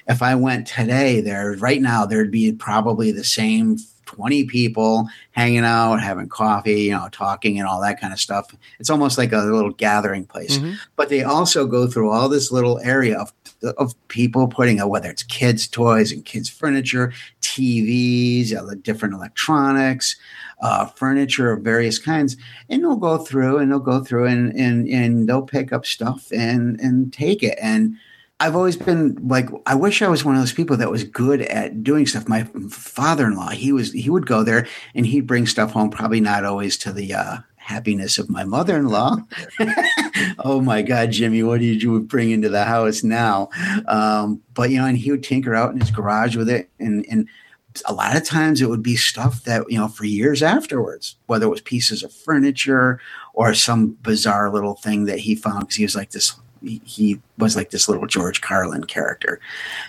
[0.07, 5.65] If I went today there, right now, there'd be probably the same 20 people hanging
[5.65, 8.55] out, having coffee, you know, talking and all that kind of stuff.
[8.79, 10.59] It's almost like a little gathering place.
[10.59, 10.75] Mm-hmm.
[10.97, 13.33] But they also go through all this little area of
[13.65, 20.17] of people putting out whether it's kids' toys and kids' furniture, TVs, different electronics,
[20.65, 22.39] uh, furniture of various kinds,
[22.71, 26.33] and they'll go through and they'll go through and and and they'll pick up stuff
[26.33, 27.59] and and take it.
[27.61, 27.97] And
[28.41, 31.43] I've always been like, I wish I was one of those people that was good
[31.43, 32.29] at doing stuff.
[32.29, 36.47] My father-in-law, he was he would go there and he'd bring stuff home, probably not
[36.47, 39.19] always to the uh, happiness of my mother-in-law.
[40.39, 43.51] oh my God, Jimmy, what did you bring into the house now?
[43.87, 47.05] Um, but you know, and he would tinker out in his garage with it, and
[47.11, 47.29] and
[47.87, 51.47] a lot of times it would be stuff that you know for years afterwards whether
[51.47, 53.01] it was pieces of furniture
[53.33, 56.37] or some bizarre little thing that he found because he was like this
[56.85, 59.41] he was like this little george carlin character.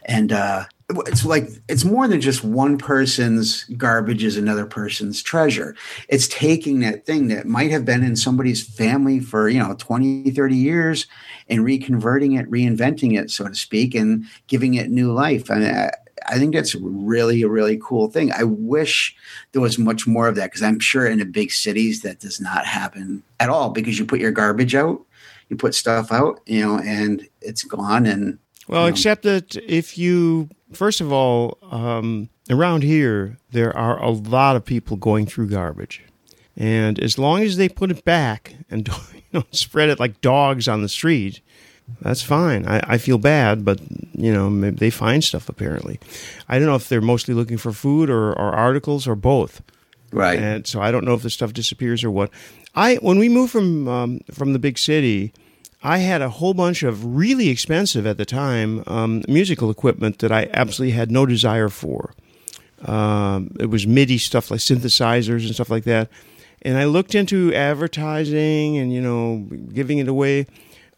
[0.05, 0.65] And uh
[1.07, 5.75] it's like it's more than just one person's garbage is another person's treasure.
[6.09, 10.31] It's taking that thing that might have been in somebody's family for you know 20
[10.31, 11.07] 30 years
[11.49, 15.49] and reconverting it reinventing it so to speak and giving it new life.
[15.49, 15.89] I mean,
[16.27, 18.31] I think that's really a really cool thing.
[18.31, 19.15] I wish
[19.51, 22.39] there was much more of that because I'm sure in the big cities that does
[22.39, 25.01] not happen at all because you put your garbage out,
[25.49, 28.05] you put stuff out, you know, and it's gone.
[28.05, 28.93] And well, you know.
[28.93, 34.65] except that if you, first of all, um, around here, there are a lot of
[34.65, 36.03] people going through garbage.
[36.57, 40.21] And as long as they put it back and don't, you know, spread it like
[40.21, 41.41] dogs on the street,
[42.01, 42.67] that's fine.
[42.67, 43.79] I, I feel bad, but
[44.13, 45.99] you know they find stuff apparently.
[46.49, 49.61] I don't know if they're mostly looking for food or, or articles or both.
[50.11, 50.39] Right.
[50.39, 52.29] And so I don't know if the stuff disappears or what.
[52.73, 55.33] I when we moved from um, from the big city,
[55.83, 60.31] I had a whole bunch of really expensive at the time um, musical equipment that
[60.31, 62.13] I absolutely had no desire for.
[62.83, 66.09] Um, it was MIDI stuff like synthesizers and stuff like that.
[66.61, 70.47] And I looked into advertising and you know giving it away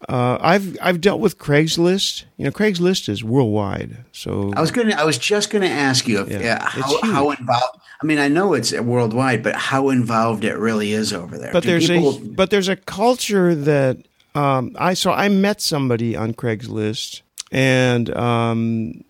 [0.08, 2.24] uh, I've I've dealt with Craigslist.
[2.36, 4.04] You know, Craigslist is worldwide.
[4.12, 7.80] So I was gonna I was just gonna ask you if yeah, how, how involved.
[8.00, 11.52] I mean, I know it's worldwide, but how involved it really is over there.
[11.52, 12.16] But Do there's people...
[12.16, 13.98] a but there's a culture that
[14.36, 15.14] um, I saw.
[15.14, 19.02] I met somebody on Craigslist and um,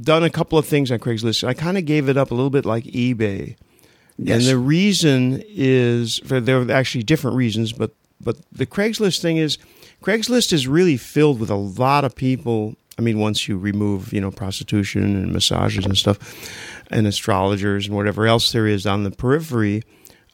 [0.00, 1.46] done a couple of things on Craigslist.
[1.46, 3.56] I kind of gave it up a little bit like eBay.
[4.16, 4.40] Yes.
[4.40, 9.36] And the reason is for there are actually different reasons, but but the Craigslist thing
[9.36, 9.58] is
[10.04, 12.76] Craigslist is really filled with a lot of people.
[12.98, 16.18] I mean, once you remove, you know, prostitution and massages and stuff,
[16.90, 19.82] and astrologers and whatever else there is on the periphery,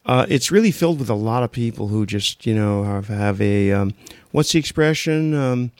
[0.06, 3.40] uh, it's really filled with a lot of people who just, you know, have, have
[3.40, 3.94] a um,
[4.32, 5.34] what's the expression?
[5.34, 5.70] Um,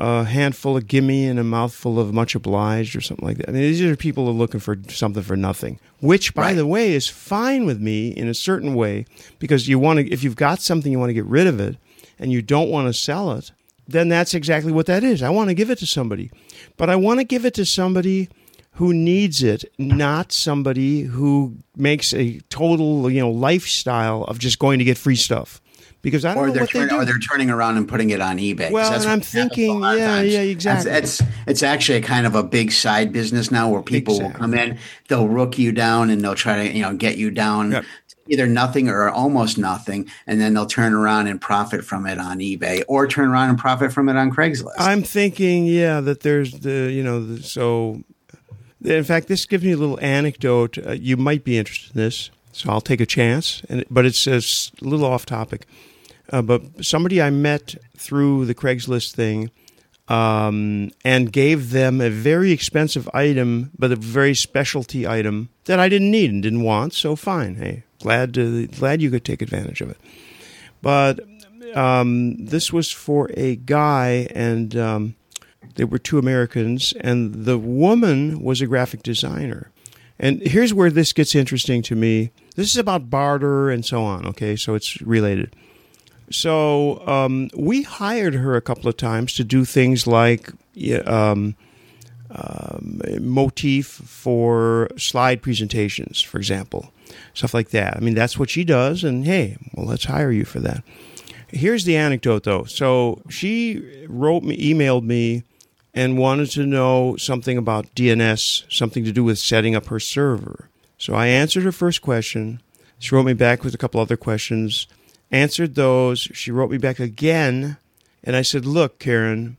[0.00, 3.50] a handful of gimme and a mouthful of much obliged or something like that.
[3.50, 6.54] I mean, these are people who are looking for something for nothing, which, by right.
[6.56, 9.06] the way, is fine with me in a certain way
[9.38, 11.76] because you want to, if you've got something, you want to get rid of it
[12.18, 13.52] and you don't want to sell it,
[13.86, 15.22] then that's exactly what that is.
[15.22, 16.30] I want to give it to somebody,
[16.76, 18.28] but I want to give it to somebody
[18.72, 24.78] who needs it, not somebody who makes a total, you know, lifestyle of just going
[24.78, 25.60] to get free stuff.
[26.00, 27.00] Because I don't or know they're what turn, they do.
[27.00, 28.70] or they're turning around and putting it on eBay.
[28.70, 30.92] Well, and I'm thinking, yeah, yeah, exactly.
[30.92, 34.32] It's, it's, it's actually a kind of a big side business now where people exactly.
[34.32, 34.78] will come in,
[35.08, 37.84] they'll rook you down, and they'll try to you know get you down yep
[38.28, 42.38] either nothing or almost nothing, and then they'll turn around and profit from it on
[42.38, 44.74] eBay or turn around and profit from it on Craigslist.
[44.78, 48.02] I'm thinking, yeah, that there's the, you know, the, so
[48.84, 50.78] in fact, this gives me a little anecdote.
[50.78, 54.26] Uh, you might be interested in this, so I'll take a chance, and but it's
[54.26, 54.40] a
[54.84, 55.66] little off topic.
[56.30, 59.50] Uh, but somebody I met through the Craigslist thing
[60.08, 65.88] um, and gave them a very expensive item, but a very specialty item that I
[65.88, 66.92] didn't need and didn't want.
[66.92, 69.98] So fine, hey, glad to, glad you could take advantage of it.
[70.80, 71.20] But
[71.74, 75.16] um, this was for a guy, and um,
[75.74, 79.70] there were two Americans, and the woman was a graphic designer.
[80.18, 82.30] And here's where this gets interesting to me.
[82.56, 84.26] This is about barter and so on.
[84.26, 85.54] Okay, so it's related.
[86.30, 90.50] So um, we hired her a couple of times to do things like
[91.06, 91.54] um,
[92.30, 96.92] um, motif for slide presentations, for example
[97.34, 97.96] stuff like that.
[97.96, 100.82] I mean, that's what she does, and hey, well, let's hire you for that.
[101.48, 102.64] Here's the anecdote, though.
[102.64, 105.44] So she wrote me, emailed me,
[105.94, 110.68] and wanted to know something about DNS, something to do with setting up her server.
[110.98, 112.60] So I answered her first question.
[112.98, 114.86] She wrote me back with a couple other questions,
[115.30, 116.20] answered those.
[116.20, 117.78] She wrote me back again,
[118.22, 119.56] and I said, "Look, Karen,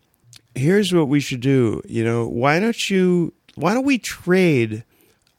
[0.55, 1.81] here's what we should do.
[1.87, 3.33] You know, why don't you?
[3.55, 4.83] Why don't we trade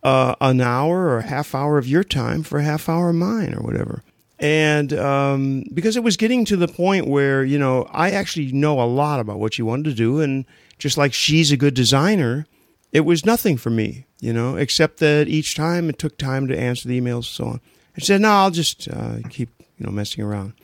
[0.03, 3.17] uh, an hour or a half hour of your time for a half hour of
[3.17, 4.03] mine, or whatever?"
[4.39, 8.81] And um, because it was getting to the point where you know I actually know
[8.81, 10.45] a lot about what she wanted to do, and
[10.79, 12.47] just like she's a good designer,
[12.93, 16.59] it was nothing for me, you know, except that each time it took time to
[16.59, 17.61] answer the emails and so on.
[17.97, 20.55] I said, no, I'll just uh, keep, you know, messing around.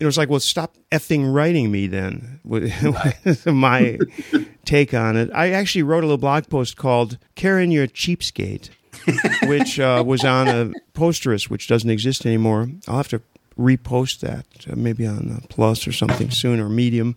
[0.00, 2.40] It was like, well, stop effing writing me then.
[3.46, 3.98] My
[4.64, 5.30] take on it.
[5.34, 8.70] I actually wrote a little blog post called Karen, You're a Cheapskate,
[9.44, 12.68] which uh, was on a posterous, which doesn't exist anymore.
[12.86, 13.22] I'll have to
[13.58, 17.16] repost that, uh, maybe on Plus or something soon or Medium.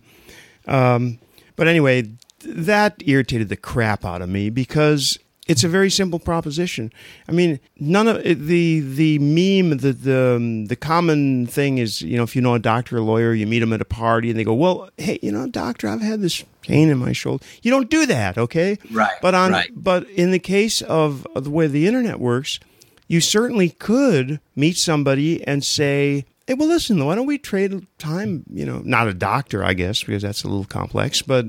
[0.66, 1.18] Um,
[1.56, 2.10] but anyway,
[2.44, 5.18] that irritated the crap out of me because
[5.48, 6.92] it's a very simple proposition.
[7.28, 12.16] I mean, none of the the meme, the the um, the common thing is, you
[12.16, 14.30] know, if you know a doctor or a lawyer, you meet them at a party,
[14.30, 17.44] and they go, "Well, hey, you know, doctor, I've had this pain in my shoulder."
[17.62, 18.78] You don't do that, okay?
[18.92, 19.10] Right.
[19.20, 19.70] But on right.
[19.74, 22.60] but in the case of, of the way the internet works,
[23.08, 28.44] you certainly could meet somebody and say, "Hey, well, listen, why don't we trade time?"
[28.48, 31.46] You know, not a doctor, I guess, because that's a little complex, but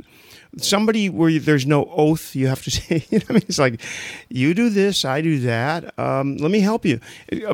[0.58, 3.44] somebody where there's no oath you have to say you know I mean?
[3.48, 3.82] It's like
[4.30, 7.00] you do this I do that um, let me help you.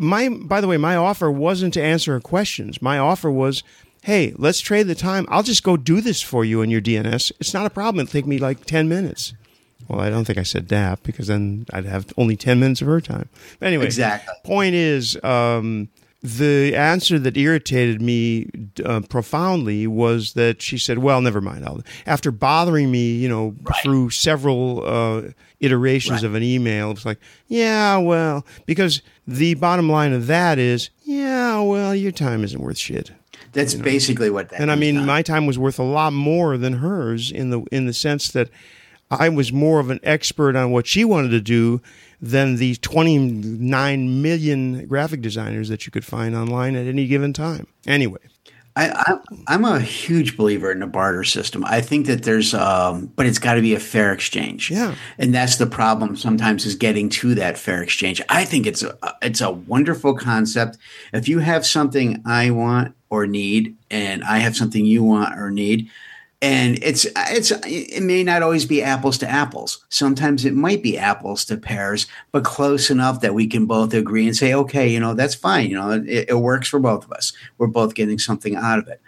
[0.02, 2.82] My by the way my offer wasn't to answer her questions.
[2.82, 3.64] My offer was
[4.04, 5.26] hey let's trade the time.
[5.30, 8.04] I'll just go do this for you in your DNS it's not a problem.
[8.04, 9.34] It'll take me like 10 minutes.
[9.88, 12.88] Well I don't think I said that because then I'd have only 10 minutes of
[12.88, 13.30] her time.
[13.60, 14.34] But anyway exactly.
[14.44, 15.90] point is um,
[16.22, 18.50] the answer that irritated me
[18.84, 23.56] uh, profoundly was that she said, "Well, never mind." I'll, after bothering me, you know,
[23.64, 23.82] right.
[23.82, 25.22] through several uh,
[25.62, 26.24] iterations right.
[26.26, 31.62] of an email, it's like, "Yeah, well," because the bottom line of that is, "Yeah,
[31.62, 33.12] well, your time isn't worth shit."
[33.54, 33.86] That's you know?
[33.86, 34.60] basically what that.
[34.60, 37.86] And I mean, my time was worth a lot more than hers in the in
[37.86, 38.50] the sense that
[39.12, 41.82] I was more of an expert on what she wanted to do
[42.22, 47.68] than the 29 million graphic designers that you could find online at any given time.
[47.88, 48.20] Anyway.
[48.76, 51.66] I, am a huge believer in a barter system.
[51.66, 54.72] I think that there's, um, but it's got to be a fair exchange.
[54.72, 56.16] Yeah, and that's the problem.
[56.16, 58.22] Sometimes is getting to that fair exchange.
[58.30, 60.78] I think it's a it's a wonderful concept.
[61.12, 65.52] If you have something I want or need, and I have something you want or
[65.52, 65.90] need,
[66.42, 69.86] and it's it's it may not always be apples to apples.
[69.90, 74.26] Sometimes it might be apples to pears but close enough that we can both agree
[74.26, 75.70] and say okay you know that's fine.
[75.70, 77.34] You know it, it works for both of us.
[77.58, 79.02] We're both getting something out of it.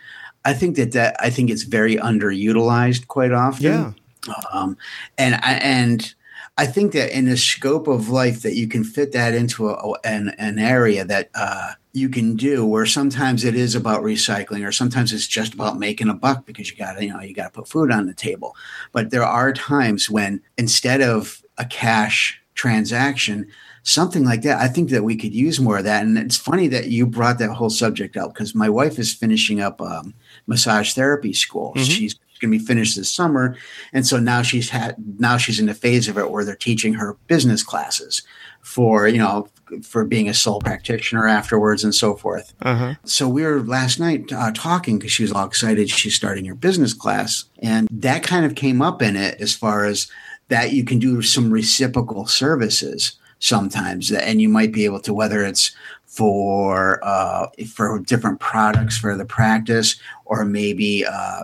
[0.43, 3.63] I think that that i think it's very underutilized quite often.
[3.63, 4.33] Yeah.
[4.51, 4.77] Um,
[5.17, 6.13] and and
[6.57, 9.93] I think that in the scope of life that you can fit that into a,
[10.03, 14.71] an, an area that uh, you can do where sometimes it is about recycling or
[14.71, 17.53] sometimes it's just about making a buck because you got to you know you got
[17.53, 18.55] to put food on the table.
[18.91, 23.47] But there are times when instead of a cash transaction
[23.83, 26.03] something like that i think that we could use more of that.
[26.03, 29.59] And it's funny that you brought that whole subject up because my wife is finishing
[29.59, 30.13] up um,
[30.47, 31.73] massage therapy school.
[31.73, 31.83] Mm-hmm.
[31.83, 33.55] she's going to be finished this summer.
[33.93, 36.93] And so now she's had now she's in the phase of it where they're teaching
[36.95, 38.23] her business classes
[38.61, 39.47] for you know
[39.83, 42.53] for being a sole practitioner afterwards and so forth.
[42.61, 42.95] Uh-huh.
[43.03, 46.55] So we were last night uh, talking because she was all excited she's starting her
[46.55, 50.11] business class, and that kind of came up in it as far as
[50.49, 55.43] that you can do some reciprocal services sometimes, and you might be able to whether
[55.43, 55.71] it's
[56.05, 59.95] for uh, for different products for the practice,
[60.25, 61.43] or maybe uh,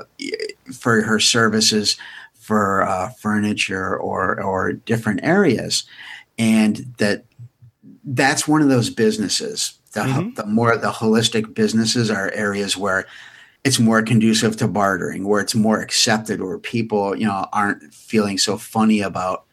[0.74, 1.98] for her services
[2.34, 5.86] for uh, furniture or or different areas
[6.38, 7.24] and that
[8.08, 9.78] that's one of those businesses.
[9.92, 10.34] The, mm-hmm.
[10.36, 13.06] the more the holistic businesses are areas where
[13.64, 18.38] it's more conducive to bartering, where it's more accepted, where people you know aren't feeling
[18.38, 19.46] so funny about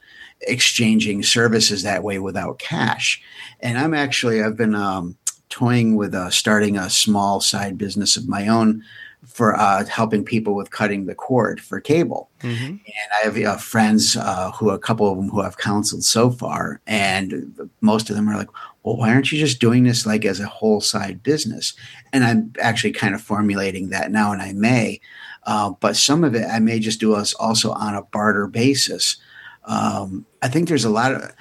[0.43, 3.23] exchanging services that way without cash.
[3.61, 5.17] And I'm actually I've been um,
[5.49, 8.85] toying with uh, starting a small side business of my own
[9.27, 12.31] for uh, helping people with cutting the cord for cable.
[12.41, 12.65] Mm-hmm.
[12.65, 12.81] And
[13.21, 16.81] I have uh, friends uh, who, a couple of them who I've counseled so far,
[16.87, 18.51] and most of them are like,
[18.83, 21.75] well, why aren't you just doing this like as a whole side business?
[22.13, 25.01] And I'm actually kind of formulating that now, and I may.
[25.45, 29.17] Uh, but some of it I may just do us also on a barter basis.
[29.65, 31.33] Um, I think there's a lot of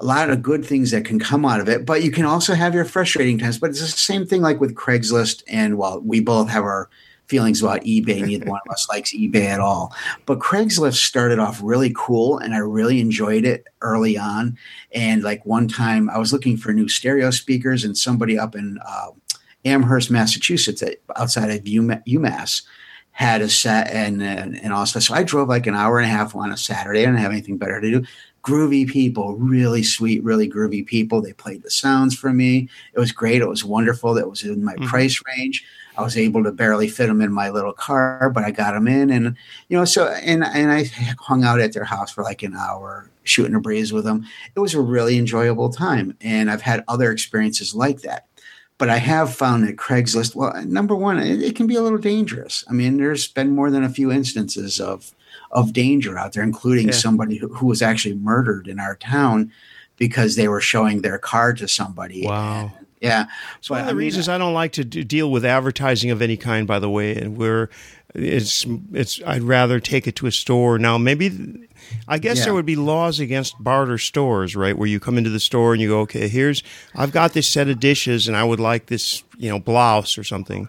[0.00, 2.54] a lot of good things that can come out of it, but you can also
[2.54, 3.58] have your frustrating times.
[3.58, 6.88] But it's the same thing like with Craigslist, and while we both have our
[7.28, 8.24] feelings about eBay.
[8.24, 9.94] Neither one of us likes eBay at all.
[10.26, 14.58] But Craigslist started off really cool, and I really enjoyed it early on.
[14.92, 18.78] And like one time, I was looking for new stereo speakers, and somebody up in
[18.86, 19.10] uh,
[19.64, 20.82] Amherst, Massachusetts,
[21.16, 22.62] outside of UMass,
[23.18, 26.08] had a set and and, and also so I drove like an hour and a
[26.08, 27.00] half on a Saturday.
[27.00, 28.04] I didn't have anything better to do.
[28.44, 31.20] Groovy people, really sweet, really groovy people.
[31.20, 32.68] They played the sounds for me.
[32.94, 33.42] It was great.
[33.42, 34.14] It was wonderful.
[34.14, 34.86] That was in my mm-hmm.
[34.86, 35.64] price range.
[35.98, 38.86] I was able to barely fit them in my little car, but I got them
[38.86, 39.36] in, and
[39.68, 40.84] you know, so and and I
[41.18, 44.24] hung out at their house for like an hour, shooting a breeze with them.
[44.54, 48.26] It was a really enjoyable time, and I've had other experiences like that.
[48.78, 51.98] But I have found that Craigslist, well, number one, it, it, can be a little
[51.98, 52.64] dangerous.
[52.70, 55.12] I mean, there's been more than a few instances of
[55.50, 56.94] of danger out there, including yeah.
[56.94, 59.50] somebody who, who, was actually murdered in our town
[59.96, 62.24] because they were showing their car to somebody.
[62.24, 62.70] Wow.
[62.78, 63.26] And, yeah.
[63.60, 65.44] So one of the I mean, reasons uh, I don't like to do, deal with
[65.44, 67.70] advertising of any kind, by the way, and where
[68.14, 70.78] it's it's I'd rather take it to a store.
[70.78, 71.68] Now maybe
[72.06, 72.46] I guess yeah.
[72.46, 74.76] there would be laws against barter stores, right?
[74.76, 76.62] Where you come into the store and you go, okay, here's
[76.94, 80.24] I've got this set of dishes and I would like this, you know, blouse or
[80.24, 80.68] something.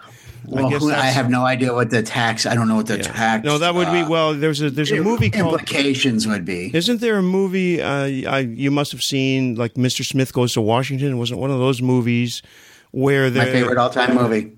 [0.50, 2.46] Well, I, who, I, have no idea what the tax.
[2.46, 3.04] I don't know what the yeah.
[3.04, 3.46] tax.
[3.46, 4.34] No, that would uh, be well.
[4.34, 6.72] There's a there's a movie implications called, would be.
[6.76, 10.06] Isn't there a movie uh, I, you must have seen like Mr.
[10.06, 11.12] Smith Goes to Washington?
[11.12, 12.42] It wasn't one of those movies
[12.92, 14.54] where my favorite all time movie.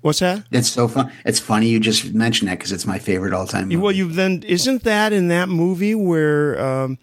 [0.00, 0.44] What's that?
[0.52, 1.10] It's so fun.
[1.24, 3.68] It's funny you just mentioned that because it's my favorite all time.
[3.80, 6.98] Well, you then isn't that in that movie where um,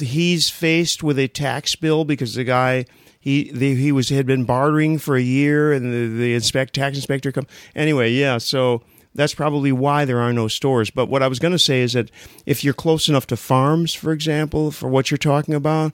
[0.00, 2.86] he's faced with a tax bill because the guy
[3.26, 6.96] he the, he was had been bartering for a year and the, the inspect tax
[6.96, 8.12] inspector come anyway.
[8.12, 8.82] Yeah, so
[9.16, 10.90] that's probably why there are no stores.
[10.90, 12.08] But what I was going to say is that
[12.46, 15.92] if you're close enough to farms, for example, for what you're talking about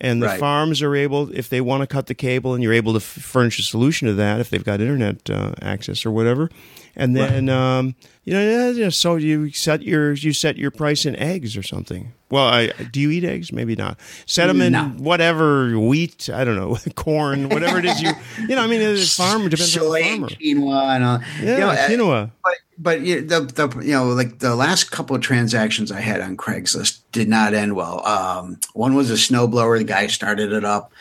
[0.00, 0.40] and the right.
[0.40, 3.04] farms are able if they want to cut the cable and you're able to f-
[3.04, 6.50] furnish a solution to that if they've got internet uh, access or whatever
[6.96, 7.54] and then right.
[7.54, 12.12] um, you know so you set your you set your price in eggs or something
[12.32, 14.00] well I, do you eat eggs maybe not
[14.38, 14.84] in no.
[14.98, 18.10] whatever wheat i don't know corn whatever it is you
[18.40, 21.20] you know i mean the farm depends Soy, on the farmer quinoa and all.
[21.40, 25.22] yeah you know, quinoa but but the the you know like the last couple of
[25.22, 28.04] transactions I had on Craigslist did not end well.
[28.06, 29.78] Um, one was a snowblower.
[29.78, 30.92] The guy started it up,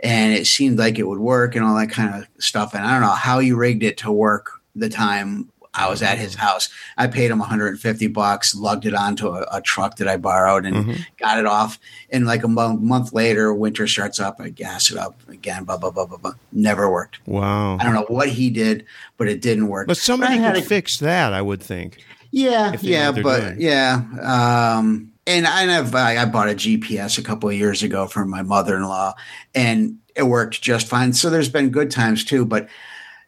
[0.00, 2.74] and it seemed like it would work and all that kind of stuff.
[2.74, 6.18] And I don't know how you rigged it to work the time I was at
[6.18, 6.68] his house.
[6.96, 10.76] I paid him 150 bucks, lugged it onto a, a truck that I borrowed, and
[10.76, 11.02] mm-hmm.
[11.18, 11.78] got it off.
[12.10, 14.40] And like a mo- month later, winter starts up.
[14.40, 15.64] I gas it up again.
[15.64, 16.34] Blah blah blah blah blah.
[16.52, 17.26] Never worked.
[17.26, 17.78] Wow.
[17.78, 19.88] I don't know what he did, but it didn't work.
[19.88, 21.98] But somebody but could a, fix that, I would think.
[22.30, 23.60] Yeah, yeah, but doing.
[23.60, 24.02] yeah.
[24.20, 28.76] Um, and I've I bought a GPS a couple of years ago from my mother
[28.76, 29.14] in law,
[29.54, 31.12] and it worked just fine.
[31.12, 32.68] So there's been good times too, but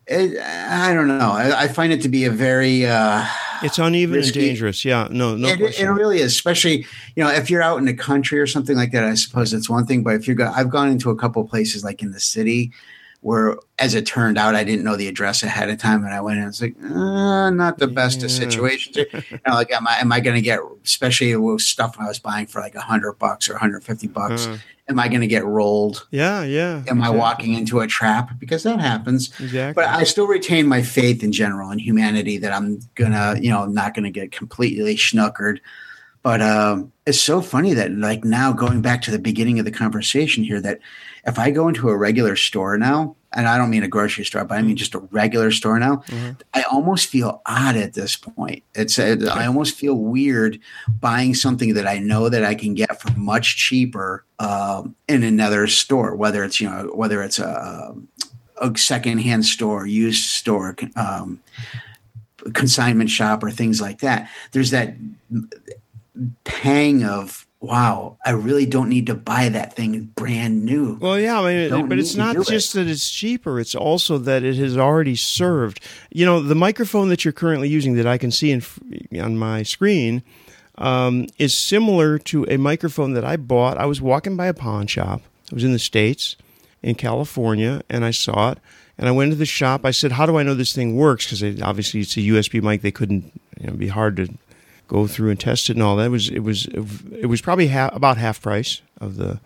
[0.06, 1.32] it, I don't know.
[1.32, 3.24] I, I, find it to be a very uh,
[3.62, 4.38] it's uneven risky.
[4.38, 4.84] and dangerous.
[4.84, 5.48] Yeah, no, no.
[5.48, 6.86] It, it, really is, especially
[7.16, 9.04] you know if you're out in the country or something like that.
[9.04, 11.82] I suppose it's one thing, but if you go, I've gone into a couple places
[11.82, 12.72] like in the city
[13.20, 16.20] where, as it turned out, I didn't know the address ahead of time, and I
[16.20, 16.46] went in.
[16.46, 18.26] was like uh, not the best yeah.
[18.26, 18.96] of situations.
[18.96, 22.18] you know, like am I am I going to get, especially with stuff I was
[22.18, 24.46] buying for like a hundred bucks or 150 bucks.
[24.46, 24.58] Uh
[24.88, 26.06] am I going to get rolled?
[26.10, 26.76] Yeah, yeah.
[26.76, 27.04] Am exactly.
[27.04, 28.30] I walking into a trap?
[28.38, 29.28] Because that happens.
[29.40, 29.82] Exactly.
[29.82, 33.66] But I still retain my faith in general in humanity that I'm gonna, you know,
[33.66, 35.58] not gonna get completely schnookered.
[36.22, 39.70] But um, it's so funny that, like, now going back to the beginning of the
[39.70, 40.80] conversation here, that
[41.26, 44.44] if I go into a regular store now, and I don't mean a grocery store,
[44.44, 46.32] but I mean just a regular store now, mm-hmm.
[46.54, 48.62] I almost feel odd at this point.
[48.74, 50.58] It's a, I almost feel weird
[51.00, 55.66] buying something that I know that I can get for much cheaper um, in another
[55.66, 57.94] store, whether it's you know whether it's a,
[58.60, 60.76] a secondhand store, used store.
[60.94, 61.40] Um,
[62.52, 64.94] consignment shop or things like that there's that
[66.44, 70.98] pang of wow, I really don't need to buy that thing brand new.
[71.00, 72.78] Well, yeah, I mean, but it's not just it.
[72.78, 75.80] that it's cheaper; it's also that it has already served.
[76.10, 78.62] You know, the microphone that you're currently using that I can see in,
[79.20, 80.22] on my screen
[80.78, 83.78] um, is similar to a microphone that I bought.
[83.78, 85.22] I was walking by a pawn shop.
[85.50, 86.36] I was in the states,
[86.82, 88.58] in California, and I saw it.
[88.98, 89.84] And I went to the shop.
[89.84, 92.80] I said, "How do I know this thing works?" Because obviously it's a USB mic.
[92.82, 93.24] They couldn't.
[93.58, 94.28] You know, it'd be hard to
[94.88, 96.06] go through and test it and all that.
[96.06, 99.40] It was it was it was probably half, about half price of the,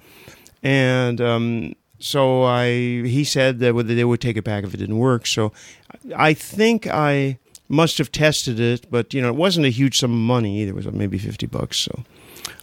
[0.62, 4.98] and um, so I he said that they would take it back if it didn't
[4.98, 5.26] work.
[5.26, 5.52] So
[6.16, 7.38] I think I
[7.68, 10.72] must have tested it, but you know, it wasn't a huge sum of money either.
[10.72, 11.78] It was maybe fifty bucks.
[11.78, 12.04] So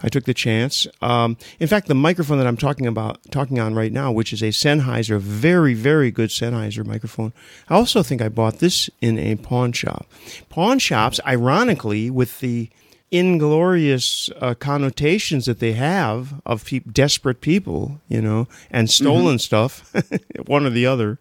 [0.01, 0.87] I took the chance.
[1.01, 4.41] Um, in fact, the microphone that I'm talking about, talking on right now, which is
[4.41, 7.33] a Sennheiser, very, very good Sennheiser microphone.
[7.69, 10.07] I also think I bought this in a pawn shop.
[10.49, 12.69] Pawn shops, ironically, with the
[13.09, 19.37] inglorious uh, connotations that they have of pe- desperate people, you know, and stolen mm-hmm.
[19.37, 19.93] stuff,
[20.45, 21.19] one or the other.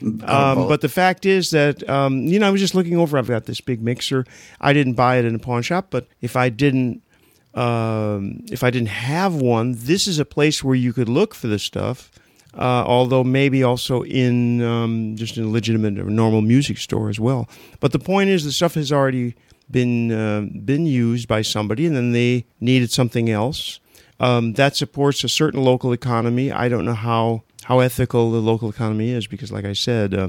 [0.00, 3.18] Um, but the fact is that um, you know I was just looking over.
[3.18, 4.24] I've got this big mixer.
[4.60, 7.02] I didn't buy it in a pawn shop, but if I didn't,
[7.58, 11.48] um, if I didn't have one, this is a place where you could look for
[11.48, 12.10] the stuff.
[12.54, 17.20] Uh, although maybe also in um, just in a legitimate or normal music store as
[17.20, 17.48] well.
[17.78, 19.34] But the point is, the stuff has already
[19.70, 23.80] been uh, been used by somebody, and then they needed something else.
[24.18, 26.50] Um, that supports a certain local economy.
[26.50, 30.28] I don't know how how ethical the local economy is because, like I said, uh,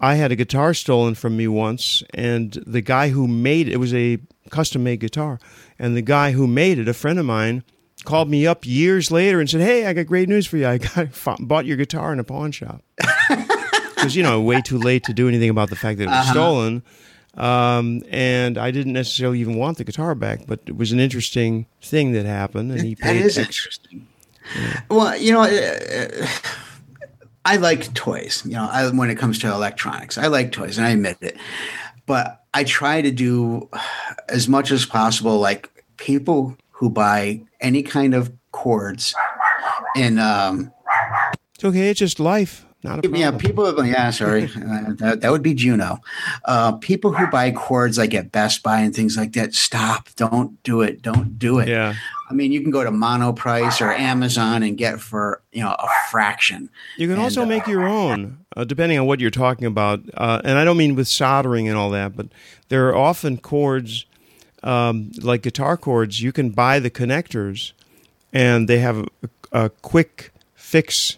[0.00, 3.76] I had a guitar stolen from me once, and the guy who made it, it
[3.78, 4.18] was a
[4.50, 5.38] custom made guitar,
[5.78, 7.64] and the guy who made it, a friend of mine,
[8.04, 10.66] called me up years later and said, "Hey, I got great news for you.
[10.66, 11.08] I got
[11.40, 12.82] bought your guitar in a pawn shop."
[13.98, 16.18] Because you know, way too late to do anything about the fact that it was
[16.18, 16.30] uh-huh.
[16.30, 16.82] stolen.
[17.34, 21.66] Um, and I didn't necessarily even want the guitar back, but it was an interesting
[21.82, 23.22] thing that happened, and he paid.
[23.22, 24.06] That is interesting.
[24.56, 24.80] Yeah.
[24.88, 26.26] Well, you know, uh,
[27.44, 28.42] I like toys.
[28.44, 31.36] You know, I, when it comes to electronics, I like toys, and I admit it.
[32.06, 33.68] But I try to do
[34.28, 39.14] as much as possible, like people who buy any kind of cords
[39.96, 40.72] and um,
[41.54, 41.90] it's okay.
[41.90, 42.64] It's just life.
[42.82, 43.20] Not a problem.
[43.20, 43.84] Yeah, people.
[43.84, 46.00] Yeah, sorry, uh, that, that would be Juno.
[46.44, 49.54] Uh, people who buy cords like at Best Buy and things like that.
[49.54, 50.08] Stop!
[50.16, 51.02] Don't do it!
[51.02, 51.68] Don't do it.
[51.68, 51.94] Yeah.
[52.30, 55.88] I mean, you can go to Monoprice or Amazon and get for you know a
[56.10, 56.70] fraction.
[56.96, 60.00] You can and, also make uh, your own, uh, depending on what you're talking about.
[60.14, 62.28] Uh, and I don't mean with soldering and all that, but
[62.68, 64.06] there are often cords
[64.62, 66.22] um, like guitar cords.
[66.22, 67.72] You can buy the connectors,
[68.32, 71.17] and they have a, a quick fix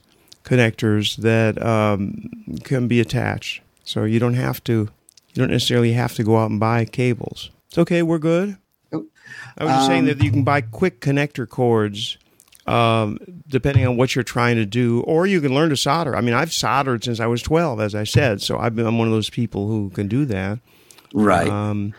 [0.51, 2.29] connectors that um,
[2.65, 3.63] can be attached.
[3.85, 7.51] So you don't have to, you don't necessarily have to go out and buy cables.
[7.69, 8.03] It's okay.
[8.03, 8.59] We're good.
[8.93, 9.07] Oh,
[9.57, 12.19] I was just um, saying that you can buy quick connector cords,
[12.67, 16.17] um, depending on what you're trying to do, or you can learn to solder.
[16.17, 18.99] I mean, I've soldered since I was 12, as I said, so I've been, I'm
[18.99, 20.59] one of those people who can do that.
[21.15, 21.49] Right.
[21.49, 21.95] Um,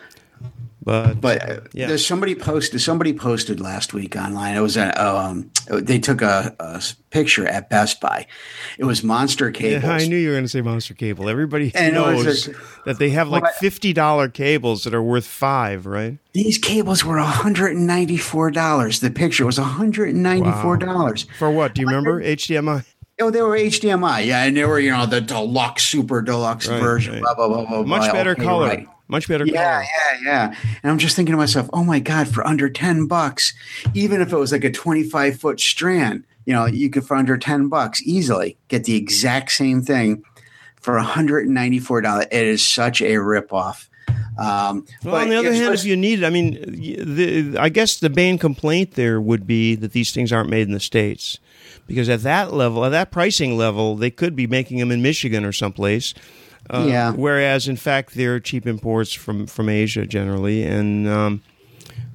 [0.83, 1.87] but but uh, yeah.
[1.87, 4.55] there's somebody posted somebody posted last week online.
[4.55, 8.25] It was a um, they took a, a, picture at Best Buy.
[8.79, 9.83] It was Monster Cables.
[9.83, 11.29] Yeah, I knew you were going to say Monster Cable.
[11.29, 12.53] Everybody and knows a,
[12.85, 16.17] that they have like fifty dollar cables that are worth five, right?
[16.33, 19.01] These cables were hundred and ninety four dollars.
[19.01, 21.33] The picture was hundred and ninety four dollars wow.
[21.37, 21.75] for what?
[21.75, 22.85] Do you remember HDMI?
[23.19, 26.81] Oh, they were HDMI, yeah, and they were you know the deluxe, super deluxe right,
[26.81, 27.21] version.
[27.21, 27.21] Right.
[27.21, 28.13] Blah, blah, blah, blah, Much blah.
[28.13, 28.67] better okay, color.
[28.67, 28.87] Right.
[29.11, 29.45] Much better.
[29.45, 30.55] Yeah, yeah, yeah.
[30.81, 33.53] And I'm just thinking to myself, oh my god, for under ten bucks,
[33.93, 37.37] even if it was like a 25 foot strand, you know, you could for under
[37.37, 40.23] 10 bucks easily get the exact same thing
[40.79, 42.25] for 194 dollars.
[42.31, 43.89] It is such a ripoff.
[44.39, 47.99] Um, well, on the other hand, if you need it, I mean, the, I guess
[47.99, 51.37] the main complaint there would be that these things aren't made in the states,
[51.85, 55.43] because at that level, at that pricing level, they could be making them in Michigan
[55.43, 56.13] or someplace
[56.69, 57.11] uh, yeah.
[57.11, 60.63] Whereas, in fact, they're cheap imports from, from Asia generally.
[60.63, 61.41] And um,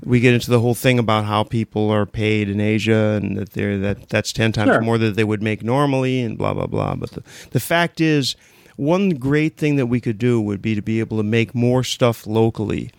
[0.05, 3.51] we get into the whole thing about how people are paid in Asia and that
[3.51, 4.80] they're that that's 10 times sure.
[4.80, 6.94] more than they would make normally and blah, blah, blah.
[6.94, 8.36] But the, the fact is,
[8.76, 11.82] one great thing that we could do would be to be able to make more
[11.82, 12.90] stuff locally.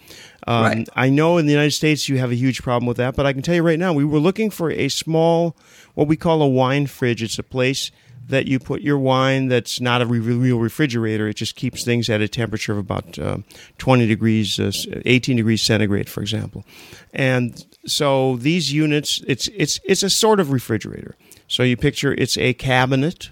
[0.48, 0.89] Um, right.
[0.95, 3.34] I know in the United States you have a huge problem with that, but I
[3.34, 5.56] can tell you right now, we were looking for a small,
[5.93, 7.22] what we call a wine fridge.
[7.22, 7.91] It's a place
[8.28, 11.28] that you put your wine that's not a real refrigerator.
[11.28, 13.38] It just keeps things at a temperature of about uh,
[13.78, 14.72] 20 degrees, uh,
[15.06, 16.66] 18 degrees centigrade, for example.
[17.14, 21.16] And so these units, it's, it's, it's a sort of refrigerator.
[21.48, 23.30] So you picture it's a cabinet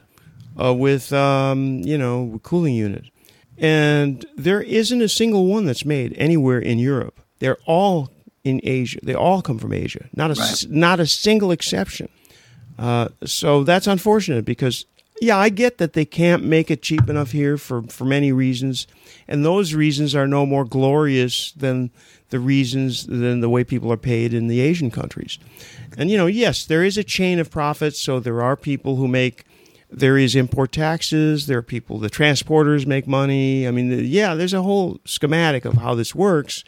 [0.62, 3.06] uh, with, um, you know, a cooling unit.
[3.58, 7.20] And there isn't a single one that's made anywhere in Europe.
[7.40, 8.12] They're all
[8.44, 9.00] in Asia.
[9.04, 10.08] They all come from Asia.
[10.14, 10.66] Not a, right.
[10.70, 12.10] not a single exception.
[12.78, 14.86] Uh, so that's unfortunate because,
[15.22, 18.86] yeah, I get that they can't make it cheap enough here for, for many reasons.
[19.28, 21.92] And those reasons are no more glorious than
[22.30, 25.40] the reasons, than the way people are paid in the Asian countries.
[25.98, 28.00] And, you know, yes, there is a chain of profits.
[28.00, 29.46] So there are people who make,
[29.90, 31.48] there is import taxes.
[31.48, 33.68] There are people, the transporters make money.
[33.68, 36.66] I mean, yeah, there's a whole schematic of how this works.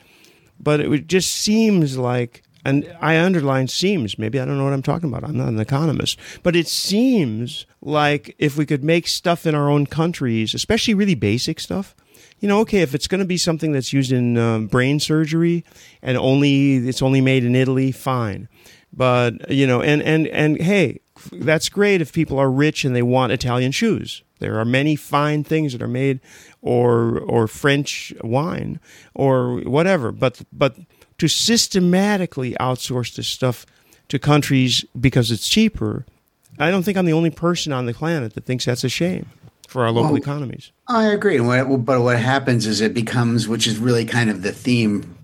[0.60, 4.20] But it just seems like and I underline seems.
[4.20, 5.24] Maybe I don't know what I'm talking about.
[5.24, 6.20] I'm not an economist.
[6.44, 11.16] But it seems like if we could make stuff in our own countries, especially really
[11.16, 11.96] basic stuff,
[12.40, 15.64] you know, okay, if it's going to be something that's used in um, brain surgery
[16.02, 18.50] and only it's only made in Italy, fine.
[18.92, 21.00] But you know, and and and hey,
[21.32, 24.24] that's great if people are rich and they want Italian shoes.
[24.40, 26.20] There are many fine things that are made,
[26.62, 28.80] or or French wine,
[29.16, 30.12] or whatever.
[30.12, 30.76] But but
[31.18, 33.66] to systematically outsource this stuff
[34.10, 36.06] to countries because it's cheaper,
[36.60, 39.30] I don't think I'm the only person on the planet that thinks that's a shame
[39.68, 40.72] for our local well, economies.
[40.88, 41.40] I agree.
[41.40, 45.18] But what happens is it becomes, which is really kind of the theme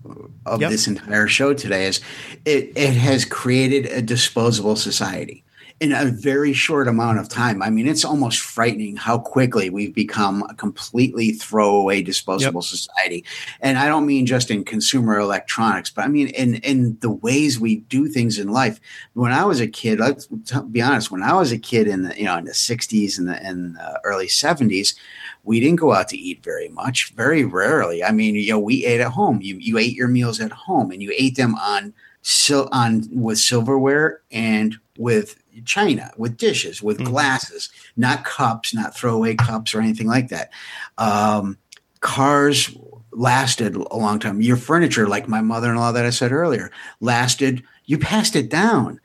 [0.46, 0.72] of yep.
[0.72, 2.02] this entire show today, is
[2.46, 5.44] it, it has created a disposable society
[5.84, 7.62] in a very short amount of time.
[7.62, 12.70] I mean, it's almost frightening how quickly we've become a completely throwaway disposable yep.
[12.70, 13.26] society.
[13.60, 17.60] And I don't mean just in consumer electronics, but I mean in in the ways
[17.60, 18.80] we do things in life.
[19.12, 20.28] When I was a kid, let's
[20.72, 23.28] be honest, when I was a kid in the you know in the 60s and
[23.28, 24.96] the, and the early 70s,
[25.44, 28.06] we didn't go out to eat very much, very rarely.
[28.06, 29.42] I mean, you know, we ate at home.
[29.42, 33.38] You you ate your meals at home and you ate them on sil- on with
[33.38, 37.12] silverware and with china, with dishes, with mm-hmm.
[37.12, 40.52] glasses, not cups, not throwaway cups or anything like that.
[40.98, 41.58] Um,
[42.00, 42.76] cars
[43.12, 44.42] lasted a long time.
[44.42, 48.50] Your furniture, like my mother in law that I said earlier, lasted, you passed it
[48.50, 49.00] down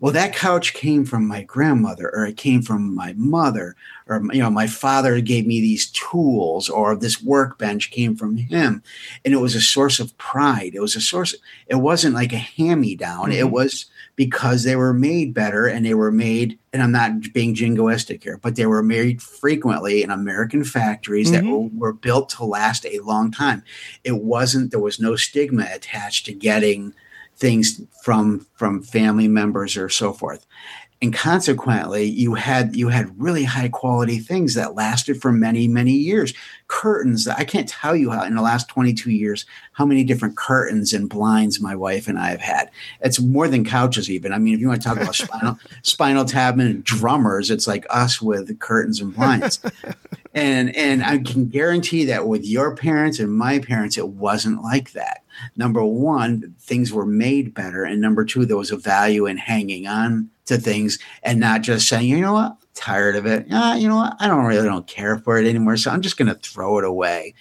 [0.00, 3.76] well that couch came from my grandmother or it came from my mother
[4.08, 8.82] or you know my father gave me these tools or this workbench came from him
[9.24, 11.34] and it was a source of pride it was a source
[11.68, 13.32] it wasn't like a hand me down mm-hmm.
[13.32, 13.86] it was
[14.20, 18.36] because they were made better and they were made and i'm not being jingoistic here
[18.36, 21.46] but they were made frequently in american factories mm-hmm.
[21.46, 23.62] that were, were built to last a long time
[24.04, 26.92] it wasn't there was no stigma attached to getting
[27.34, 30.44] things from from family members or so forth
[31.02, 35.92] and consequently you had you had really high quality things that lasted for many many
[35.92, 36.34] years.
[36.68, 40.92] Curtains i can't tell you how in the last 22 years how many different curtains
[40.92, 42.70] and blinds my wife and i have had.
[43.00, 44.32] It's more than couches even.
[44.32, 47.86] I mean if you want to talk about spinal spinal tap and drummers it's like
[47.90, 49.58] us with curtains and blinds.
[50.34, 54.92] And and i can guarantee that with your parents and my parents it wasn't like
[54.92, 55.24] that.
[55.56, 57.84] Number one, things were made better.
[57.84, 61.88] And number two, there was a value in hanging on to things and not just
[61.88, 63.46] saying, you know what, tired of it.
[63.50, 65.76] Uh, you know what, I don't really don't care for it anymore.
[65.76, 67.34] So I'm just going to throw it away.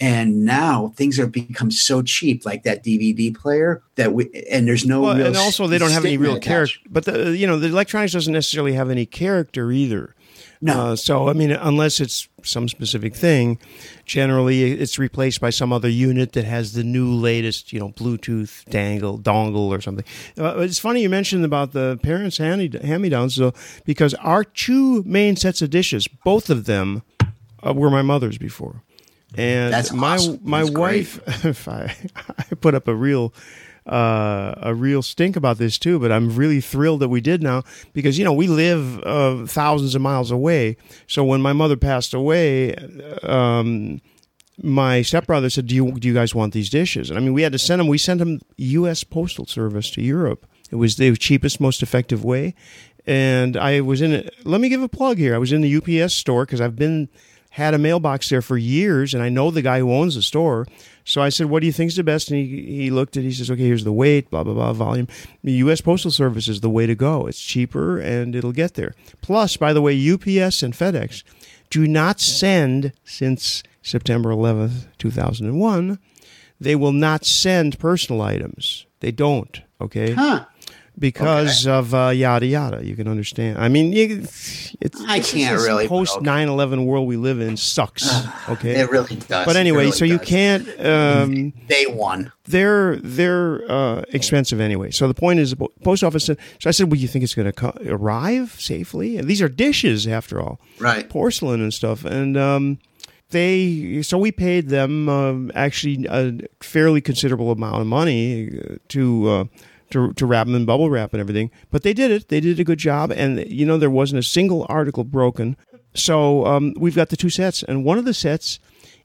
[0.00, 4.84] And now things have become so cheap, like that DVD player, that we and there's
[4.84, 5.02] no.
[5.02, 6.80] Well, and also they don't have any real character.
[6.90, 10.16] But the you know the electronics doesn't necessarily have any character either.
[10.60, 10.92] No.
[10.92, 13.58] Uh, so, I mean, unless it's some specific thing,
[14.04, 18.64] generally it's replaced by some other unit that has the new latest, you know, Bluetooth
[18.70, 20.04] dangle, dongle or something.
[20.38, 23.52] Uh, it's funny you mentioned about the parents' hand-me-downs, though,
[23.84, 27.02] because our two main sets of dishes, both of them
[27.66, 28.82] uh, were my mother's before.
[29.34, 30.40] And That's my awesome.
[30.42, 31.96] my That's wife, if I,
[32.38, 33.32] I put up a real
[33.86, 37.62] uh, a real stink about this too, but I'm really thrilled that we did now
[37.92, 40.76] because you know we live uh, thousands of miles away.
[41.06, 42.74] So when my mother passed away,
[43.22, 44.00] um,
[44.62, 47.42] my stepbrother said, "Do you do you guys want these dishes?" And I mean, we
[47.42, 47.88] had to send them.
[47.88, 49.04] We sent them U.S.
[49.04, 50.46] Postal Service to Europe.
[50.70, 52.54] It was the cheapest, most effective way.
[53.04, 54.14] And I was in.
[54.14, 55.34] A, let me give a plug here.
[55.34, 57.08] I was in the UPS store because I've been
[57.52, 60.66] had a mailbox there for years, and I know the guy who owns the store.
[61.04, 63.24] So I said, "What do you think is the best?" And he he looked at.
[63.24, 65.06] He says, "Okay, here's the weight, blah blah blah, volume.
[65.44, 65.82] The U.S.
[65.82, 67.26] Postal Service is the way to go.
[67.26, 68.94] It's cheaper and it'll get there.
[69.20, 71.24] Plus, by the way, UPS and FedEx
[71.68, 75.98] do not send since September 11th, 2001.
[76.58, 78.86] They will not send personal items.
[79.00, 79.60] They don't.
[79.80, 80.12] Okay.
[80.12, 80.46] Huh
[80.98, 81.76] because okay.
[81.76, 82.84] of uh, yada yada.
[82.84, 83.58] You can understand.
[83.58, 84.26] I mean, you,
[84.80, 88.08] it's I can't really post 9-11 world we live in sucks.
[88.48, 89.46] Okay, it really does.
[89.46, 90.68] But anyway, really so you can't.
[90.80, 94.90] Um, Day one, they're they're uh, expensive anyway.
[94.90, 96.24] So the point is, the post office.
[96.24, 99.40] Said, so I said, "Well, you think it's going to co- arrive safely?" And these
[99.40, 101.08] are dishes, after all, right?
[101.08, 102.36] Porcelain and stuff, and.
[102.36, 102.78] Um,
[103.32, 109.28] they so we paid them um, actually a fairly considerable amount of money uh, to
[109.28, 109.44] uh,
[109.92, 111.50] to, to wrap them in bubble wrap and everything.
[111.70, 112.28] But they did it.
[112.28, 113.10] They did a good job.
[113.10, 115.56] And, you know, there wasn't a single article broken.
[115.94, 117.62] So um, we've got the two sets.
[117.62, 118.58] And one of the sets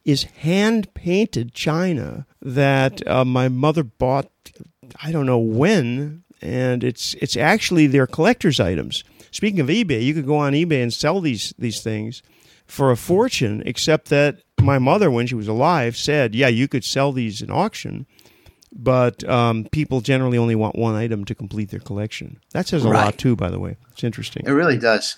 [0.06, 4.30] is hand painted china that uh, my mother bought,
[5.02, 6.24] I don't know when.
[6.42, 9.04] And it's it's actually their collector's items.
[9.32, 12.22] Speaking of eBay, you could go on eBay and sell these these things
[12.68, 16.84] for a fortune, except that my mother, when she was alive, said, yeah, you could
[16.84, 18.06] sell these in auction
[18.78, 22.40] but um, people generally only want one item to complete their collection.
[22.52, 23.06] That says a right.
[23.06, 23.76] lot too, by the way.
[23.92, 24.44] It's interesting.
[24.46, 25.18] It really does.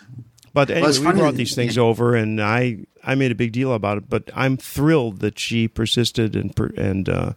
[0.53, 3.74] But anyway, it's we brought these things over, and I I made a big deal
[3.74, 4.10] about it.
[4.10, 7.34] But I'm thrilled that she persisted and per, and uh,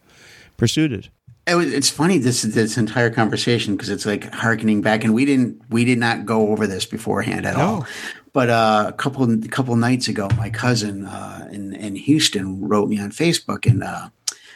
[0.57, 1.09] pursued it.
[1.47, 5.25] It was, it's funny this this entire conversation because it's like harkening back, and we
[5.25, 7.62] didn't we did not go over this beforehand at No.
[7.62, 7.87] all.
[8.33, 12.89] But uh, a couple a couple nights ago, my cousin uh, in in Houston wrote
[12.89, 14.09] me on Facebook, and uh,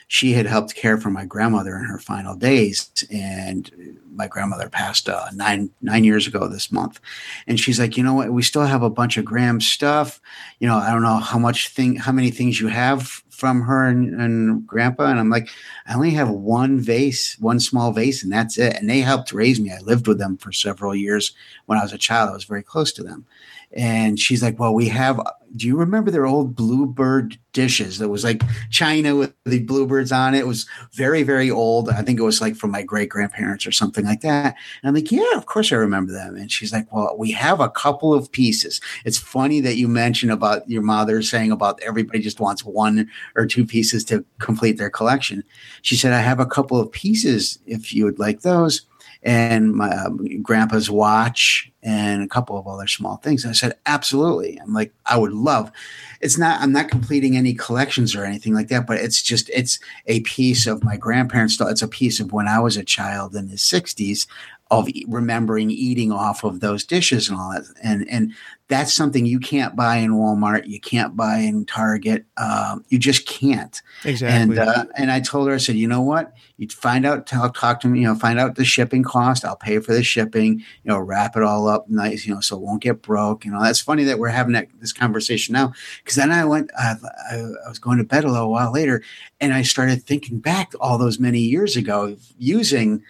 [0.08, 5.08] she had helped care for my grandmother in her final days, and my grandmother passed
[5.08, 7.00] uh, nine nine years ago this month.
[7.46, 8.32] And she's like, you know what?
[8.32, 10.20] We still have a bunch of Graham stuff.
[10.60, 13.86] You know, I don't know how much thing, how many things you have from her
[13.86, 15.10] and, and grandpa.
[15.10, 15.50] And I'm like,
[15.86, 18.76] I only have one vase, one small vase, and that's it.
[18.76, 19.70] And they helped raise me.
[19.70, 21.32] I lived with them for several years
[21.66, 22.30] when I was a child.
[22.30, 23.26] I was very close to them.
[23.72, 25.20] And she's like, Well, we have,
[25.54, 30.34] do you remember their old bluebird dishes that was like China with the bluebirds on
[30.34, 30.40] it?
[30.40, 31.88] It was very, very old.
[31.88, 34.56] I think it was like from my great grandparents or something like that.
[34.82, 36.36] And I'm like, Yeah, of course I remember them.
[36.36, 38.80] And she's like, Well, we have a couple of pieces.
[39.04, 43.46] It's funny that you mentioned about your mother saying about everybody just wants one or
[43.46, 45.44] two pieces to complete their collection.
[45.82, 48.82] She said, I have a couple of pieces if you would like those
[49.26, 53.42] and my um, grandpa's watch and a couple of other small things.
[53.42, 54.56] And I said, absolutely.
[54.60, 55.72] I'm like, I would love.
[56.20, 56.60] It's not.
[56.60, 60.66] I'm not completing any collections or anything like that, but it's just it's a piece
[60.68, 61.60] of my grandparents'.
[61.60, 64.26] It's a piece of when I was a child in the '60s
[64.70, 67.64] of remembering eating off of those dishes and all that.
[67.82, 68.32] And and
[68.68, 70.66] that's something you can't buy in Walmart.
[70.66, 72.24] You can't buy in Target.
[72.36, 73.80] Um, you just can't.
[74.04, 74.58] Exactly.
[74.58, 76.32] And uh, and I told her, I said, you know what?
[76.56, 79.44] You find out, talk, talk to me, you know, find out the shipping cost.
[79.44, 80.58] I'll pay for the shipping.
[80.58, 83.44] You know, wrap it all up nice, you know, so it won't get broke.
[83.44, 86.72] You know, that's funny that we're having that, this conversation now because then I went,
[86.76, 86.96] I,
[87.30, 89.02] I was going to bed a little while later,
[89.40, 93.04] and I started thinking back all those many years ago using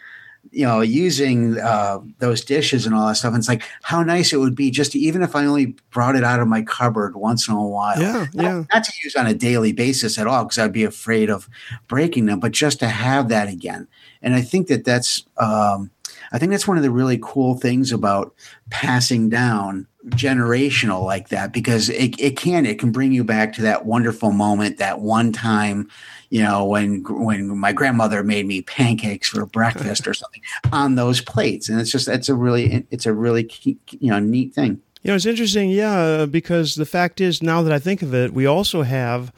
[0.53, 3.33] you know, using uh, those dishes and all that stuff.
[3.33, 6.17] And it's like how nice it would be just to, even if I only brought
[6.17, 8.01] it out of my cupboard once in a while.
[8.01, 8.65] Yeah, Not- yeah.
[8.73, 11.49] Not to use on a daily basis at all, because I'd be afraid of
[11.89, 13.89] breaking them, but just to have that again.
[14.23, 15.91] And I think that that's, um,
[16.33, 18.35] I think that's one of the really cool things about
[18.71, 23.63] passing down generational like that because it, it can it can bring you back to
[23.63, 25.89] that wonderful moment that one time
[26.31, 31.21] you know when when my grandmother made me pancakes for breakfast or something on those
[31.21, 31.69] plates.
[31.69, 34.81] And it's just it's a really it's a really key, you know neat thing.
[35.03, 38.33] You know, it's interesting, yeah, because the fact is, now that I think of it,
[38.33, 39.33] we also have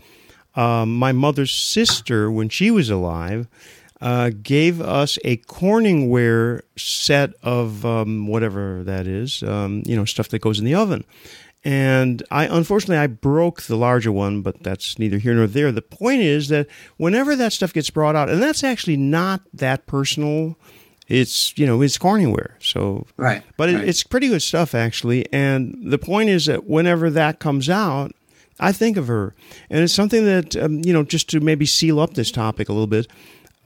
[0.55, 3.49] um, my mother's sister, when she was alive,
[4.01, 10.28] uh, gave us a Corningware set of um, whatever that is, um, you know, stuff
[10.30, 11.05] that goes in the oven.
[11.65, 15.73] And I, unfortunately, I broke the larger one, but that's neither here nor there.
[15.73, 19.87] The point is that whenever that stuff gets brought out, and that's actually not that
[19.87, 20.57] personal,
[21.09, 22.53] it's, you know, it's Corningware.
[22.61, 23.89] So right but it, right.
[23.89, 25.31] it's pretty good stuff, actually.
[25.33, 28.13] And the point is that whenever that comes out,
[28.61, 29.35] I think of her.
[29.71, 32.73] And it's something that, um, you know, just to maybe seal up this topic a
[32.73, 33.09] little bit,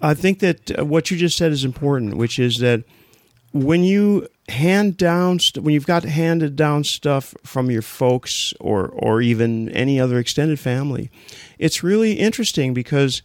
[0.01, 2.85] I think that uh, what you just said is important, which is that
[3.53, 8.89] when you hand down, st- when you've got handed down stuff from your folks or,
[8.89, 11.11] or even any other extended family,
[11.59, 13.23] it's really interesting because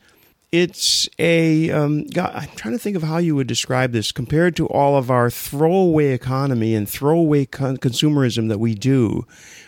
[0.51, 4.55] it's a um, God, I'm trying to think of how you would describe this compared
[4.57, 9.25] to all of our throwaway economy and throwaway con- consumerism that we do,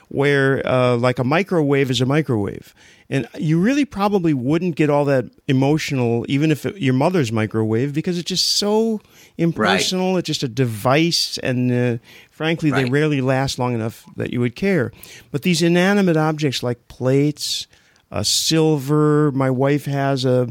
[0.08, 2.74] where uh, like a microwave is a microwave,
[3.10, 7.94] and you really probably wouldn't get all that emotional even if it, your mother's microwave
[7.94, 9.02] because it's just so
[9.40, 10.18] impersonal.
[10.18, 11.98] It's just a device, and uh,
[12.30, 14.92] frankly, they rarely last long enough that you would care.
[15.32, 17.68] But these inanimate objects like plates
[18.12, 19.32] a silver.
[19.32, 20.50] My wife has a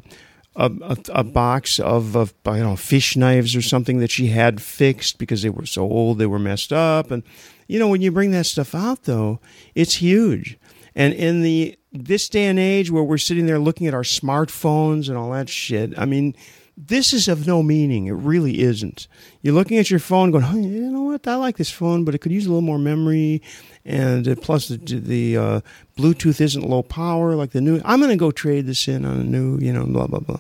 [0.57, 4.27] a, a, a box of, of I don't know fish knives or something that she
[4.27, 7.11] had fixed because they were so old they were messed up.
[7.11, 7.23] And
[7.69, 9.41] you know when you bring that stuff out though,
[9.75, 10.59] it's huge.
[10.95, 15.09] And in the this day and age where we're sitting there looking at our smartphones
[15.09, 16.35] and all that shit, I mean.
[16.81, 18.07] This is of no meaning.
[18.07, 19.09] It really isn't.
[19.43, 21.27] You're looking at your phone, going, "Hey, you know what?
[21.27, 23.43] I like this phone, but it could use a little more memory,
[23.85, 25.61] and uh, plus the the uh,
[25.99, 27.83] Bluetooth isn't low power like the new.
[27.85, 30.39] I'm going to go trade this in on a new, you know, blah blah blah.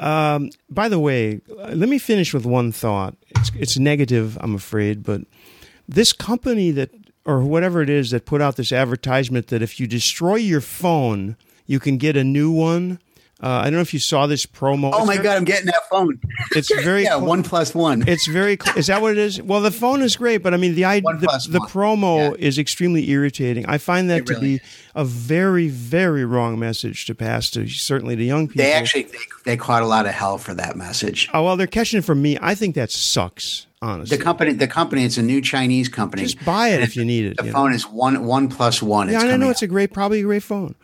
[0.00, 3.14] Um, by the way, uh, let me finish with one thought.
[3.28, 5.22] It's it's negative, I'm afraid, but
[5.86, 6.90] this company that
[7.26, 11.36] or whatever it is that put out this advertisement that if you destroy your phone,
[11.66, 12.98] you can get a new one.
[13.42, 14.90] Uh, I don't know if you saw this promo.
[14.94, 16.18] Oh my god, I'm getting that phone.
[16.52, 18.08] It's very yeah, one plus one.
[18.08, 18.56] It's very.
[18.60, 19.42] Cl- is that what it is?
[19.42, 22.46] Well, the phone is great, but I mean the I, One the, the promo Yeah.
[22.46, 23.66] is extremely irritating.
[23.66, 24.60] I find that It to really be
[24.94, 28.62] a very very wrong message to pass to certainly to young people.
[28.64, 31.28] they actually they, they caught a lot of hell for that message.
[31.34, 32.38] Oh well, they're catching it from me.
[32.40, 33.66] I think that sucks.
[33.82, 36.22] Honestly, The company, the company, it's a new Chinese company.
[36.22, 37.36] just buy it if you need it.
[37.36, 37.58] the you know?
[37.58, 39.10] phone is one OnePlus One.
[39.10, 40.74] Yeah, and I know coming it's a great, probably a great phone.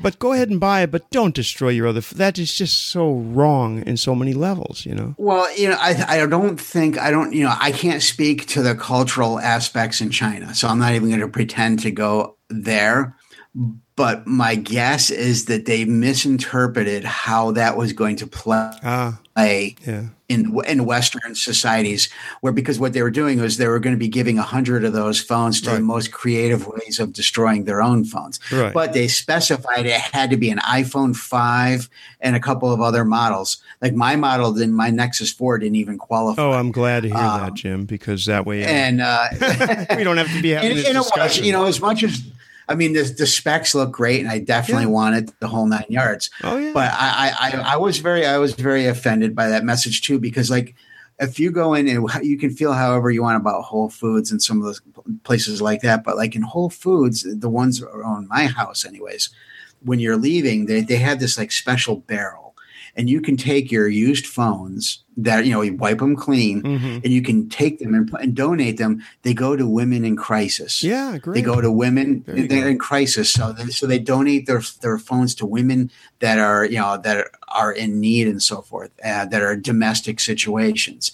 [0.00, 1.98] But go ahead and buy it, but don't destroy your other.
[1.98, 5.14] F- that is just so wrong in so many levels, you know.
[5.18, 8.62] Well, you know, I I don't think I don't you know I can't speak to
[8.62, 13.16] the cultural aspects in China, so I'm not even going to pretend to go there.
[13.98, 20.04] But my guess is that they misinterpreted how that was going to play Ah, yeah.
[20.28, 22.08] in in Western societies,
[22.40, 24.84] where because what they were doing was they were going to be giving a hundred
[24.84, 25.76] of those phones to Right.
[25.78, 28.38] the most creative ways of destroying their own phones.
[28.52, 28.72] Right.
[28.72, 31.88] But they specified it had to be an iPhone five
[32.20, 33.56] and a couple of other models.
[33.82, 36.40] Like my model, then my Nexus four didn't even qualify.
[36.42, 39.26] Oh, I'm glad to hear Um, that, Jim, because that way uh, and uh,
[39.96, 41.44] we don't have to be having and, this was, discussion.
[41.44, 42.22] you know, as much as
[42.68, 44.90] I mean, the, the specs look great, and I definitely Yeah.
[44.90, 46.30] wanted the whole nine yards.
[46.44, 49.64] oh yeah, But I, I, I, I was very, I was very offended by that
[49.64, 50.74] message too, because like,
[51.20, 54.40] if you go in and you can feel however you want about Whole Foods and
[54.40, 54.80] some of those
[55.24, 59.30] places like that, but like in Whole Foods, the ones around my house, anyways,
[59.82, 62.54] when you're leaving, they they have this like special barrel,
[62.96, 67.04] and you can take your used phones that you know you wipe them clean, Mhm.
[67.04, 69.02] and you can take them and, and donate them.
[69.22, 70.82] They go to women in crisis.
[70.82, 71.34] yeah, great.
[71.34, 72.66] They go to women they're go.
[72.68, 75.90] in crisis, so they, so they donate their their phones to women
[76.20, 80.20] that are you know that are in need and so forth, uh, that are domestic
[80.20, 81.12] situations.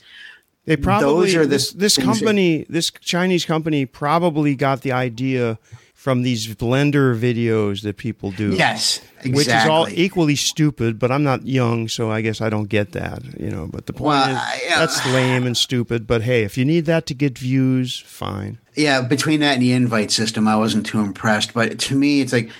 [0.67, 4.81] They probably Those are the this, this things that- company, this Chinese company, probably got
[4.81, 5.59] the idea
[6.05, 8.51] from these Blender videos that people do.
[8.55, 9.33] Yes, exactly.
[9.33, 12.93] Which is all equally stupid, but I'm not young, so I guess I don't get
[12.93, 13.67] that, you know.
[13.73, 16.07] But the point Well, is, I- uh, that's lame and stupid.
[16.07, 18.59] But hey, if you need that to get views, fine.
[18.77, 21.55] yeah, between that and the invite system, I wasn't too impressed.
[21.55, 22.51] But to me, it's like,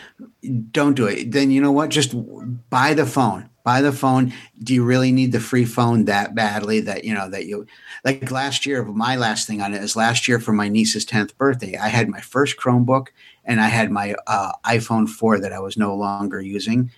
[0.71, 1.31] don't do it.
[1.33, 1.91] Then you know what?
[1.91, 2.15] Just
[2.71, 3.51] buy the phone.
[3.63, 4.33] Buy the phone.
[4.63, 7.67] Do you really need the free phone that badly that you know that you
[8.05, 8.85] like last year?
[8.85, 11.77] My last thing on it is last year for my niece's tenth birthday.
[11.77, 13.09] I had my first Chromebook
[13.45, 16.91] and I had my uh, iPhone four that I was no longer using.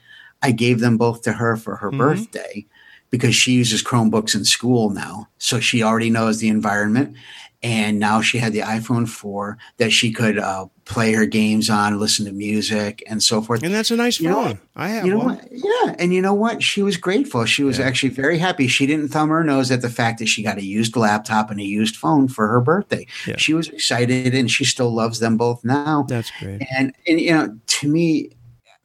[0.43, 1.99] I gave them both to her for her Mhm.
[1.99, 2.67] birthday
[3.11, 7.17] because she uses Chromebooks in school now, so she already knows the environment.
[7.63, 11.99] And now she had the iPhone 4 that she could uh, play her games on,
[11.99, 13.63] listen to music, and so forth.
[13.65, 14.61] And that's a nice You phone.
[14.77, 15.35] I have You know one.
[15.37, 15.49] what?
[15.51, 16.63] Yeah, and you know what?
[16.63, 17.45] She was grateful.
[17.45, 17.87] She was Yeah.
[17.87, 18.69] actually very happy.
[18.69, 21.59] She didn't thumb her nose at the fact that she got a used laptop and
[21.61, 23.05] a used phone for her birthday.
[23.27, 23.35] Yeah.
[23.37, 26.07] She was excited, and she still loves them both now.
[26.09, 26.63] That's great.
[26.77, 28.31] And and you know, to me,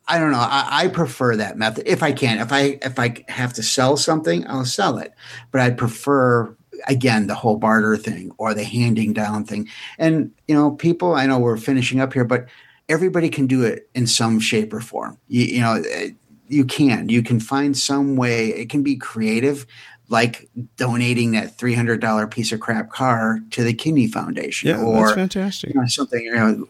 [0.08, 0.40] I don't know.
[0.40, 2.40] I, I prefer that method if I can.
[2.40, 5.14] If I if I have to sell something, I'll sell it.
[5.52, 6.56] But I prefer
[6.88, 9.68] again the whole barter thing or the handing down thing.
[9.98, 11.16] And you know, people.
[11.16, 12.48] I know we're finishing up here, but
[12.90, 15.18] everybody can do it in some shape or form.
[15.28, 16.10] You, you know, eh,
[16.48, 17.08] you can.
[17.10, 18.48] You can find some way.
[18.50, 19.66] It can be creative.
[20.10, 24.82] Like donating that three hundred dollar piece of crap car to the Kidney Foundation, Yeah,
[24.84, 25.74] or that's fantastic.
[25.74, 26.66] you know, something, you know,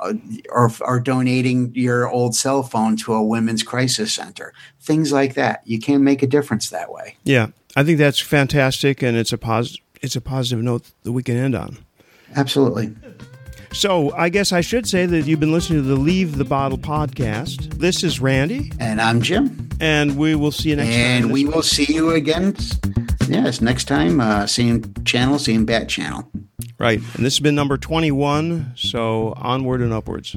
[0.50, 5.64] or or donating your old cell phone to a women's crisis center, things like that.
[5.66, 7.16] You can make a difference that way.
[7.24, 9.84] Yeah, I think that's fantastic, and it's a positive.
[10.02, 11.78] It's a positive note that we can end on.
[12.36, 12.96] Absolutely.
[13.74, 16.78] So I guess I should say that you've been listening to the Leave the Bottle
[16.78, 17.76] podcast.
[17.76, 21.00] This is Randy, And I'm Jim, and we will see you next time.
[21.00, 22.56] and we This- will see you again.
[23.30, 26.30] Yes, next time, uh, same channel, same bat channel.
[26.80, 27.00] right.
[27.16, 28.74] And this has been number twenty-one.
[28.76, 30.36] So onward and upwards.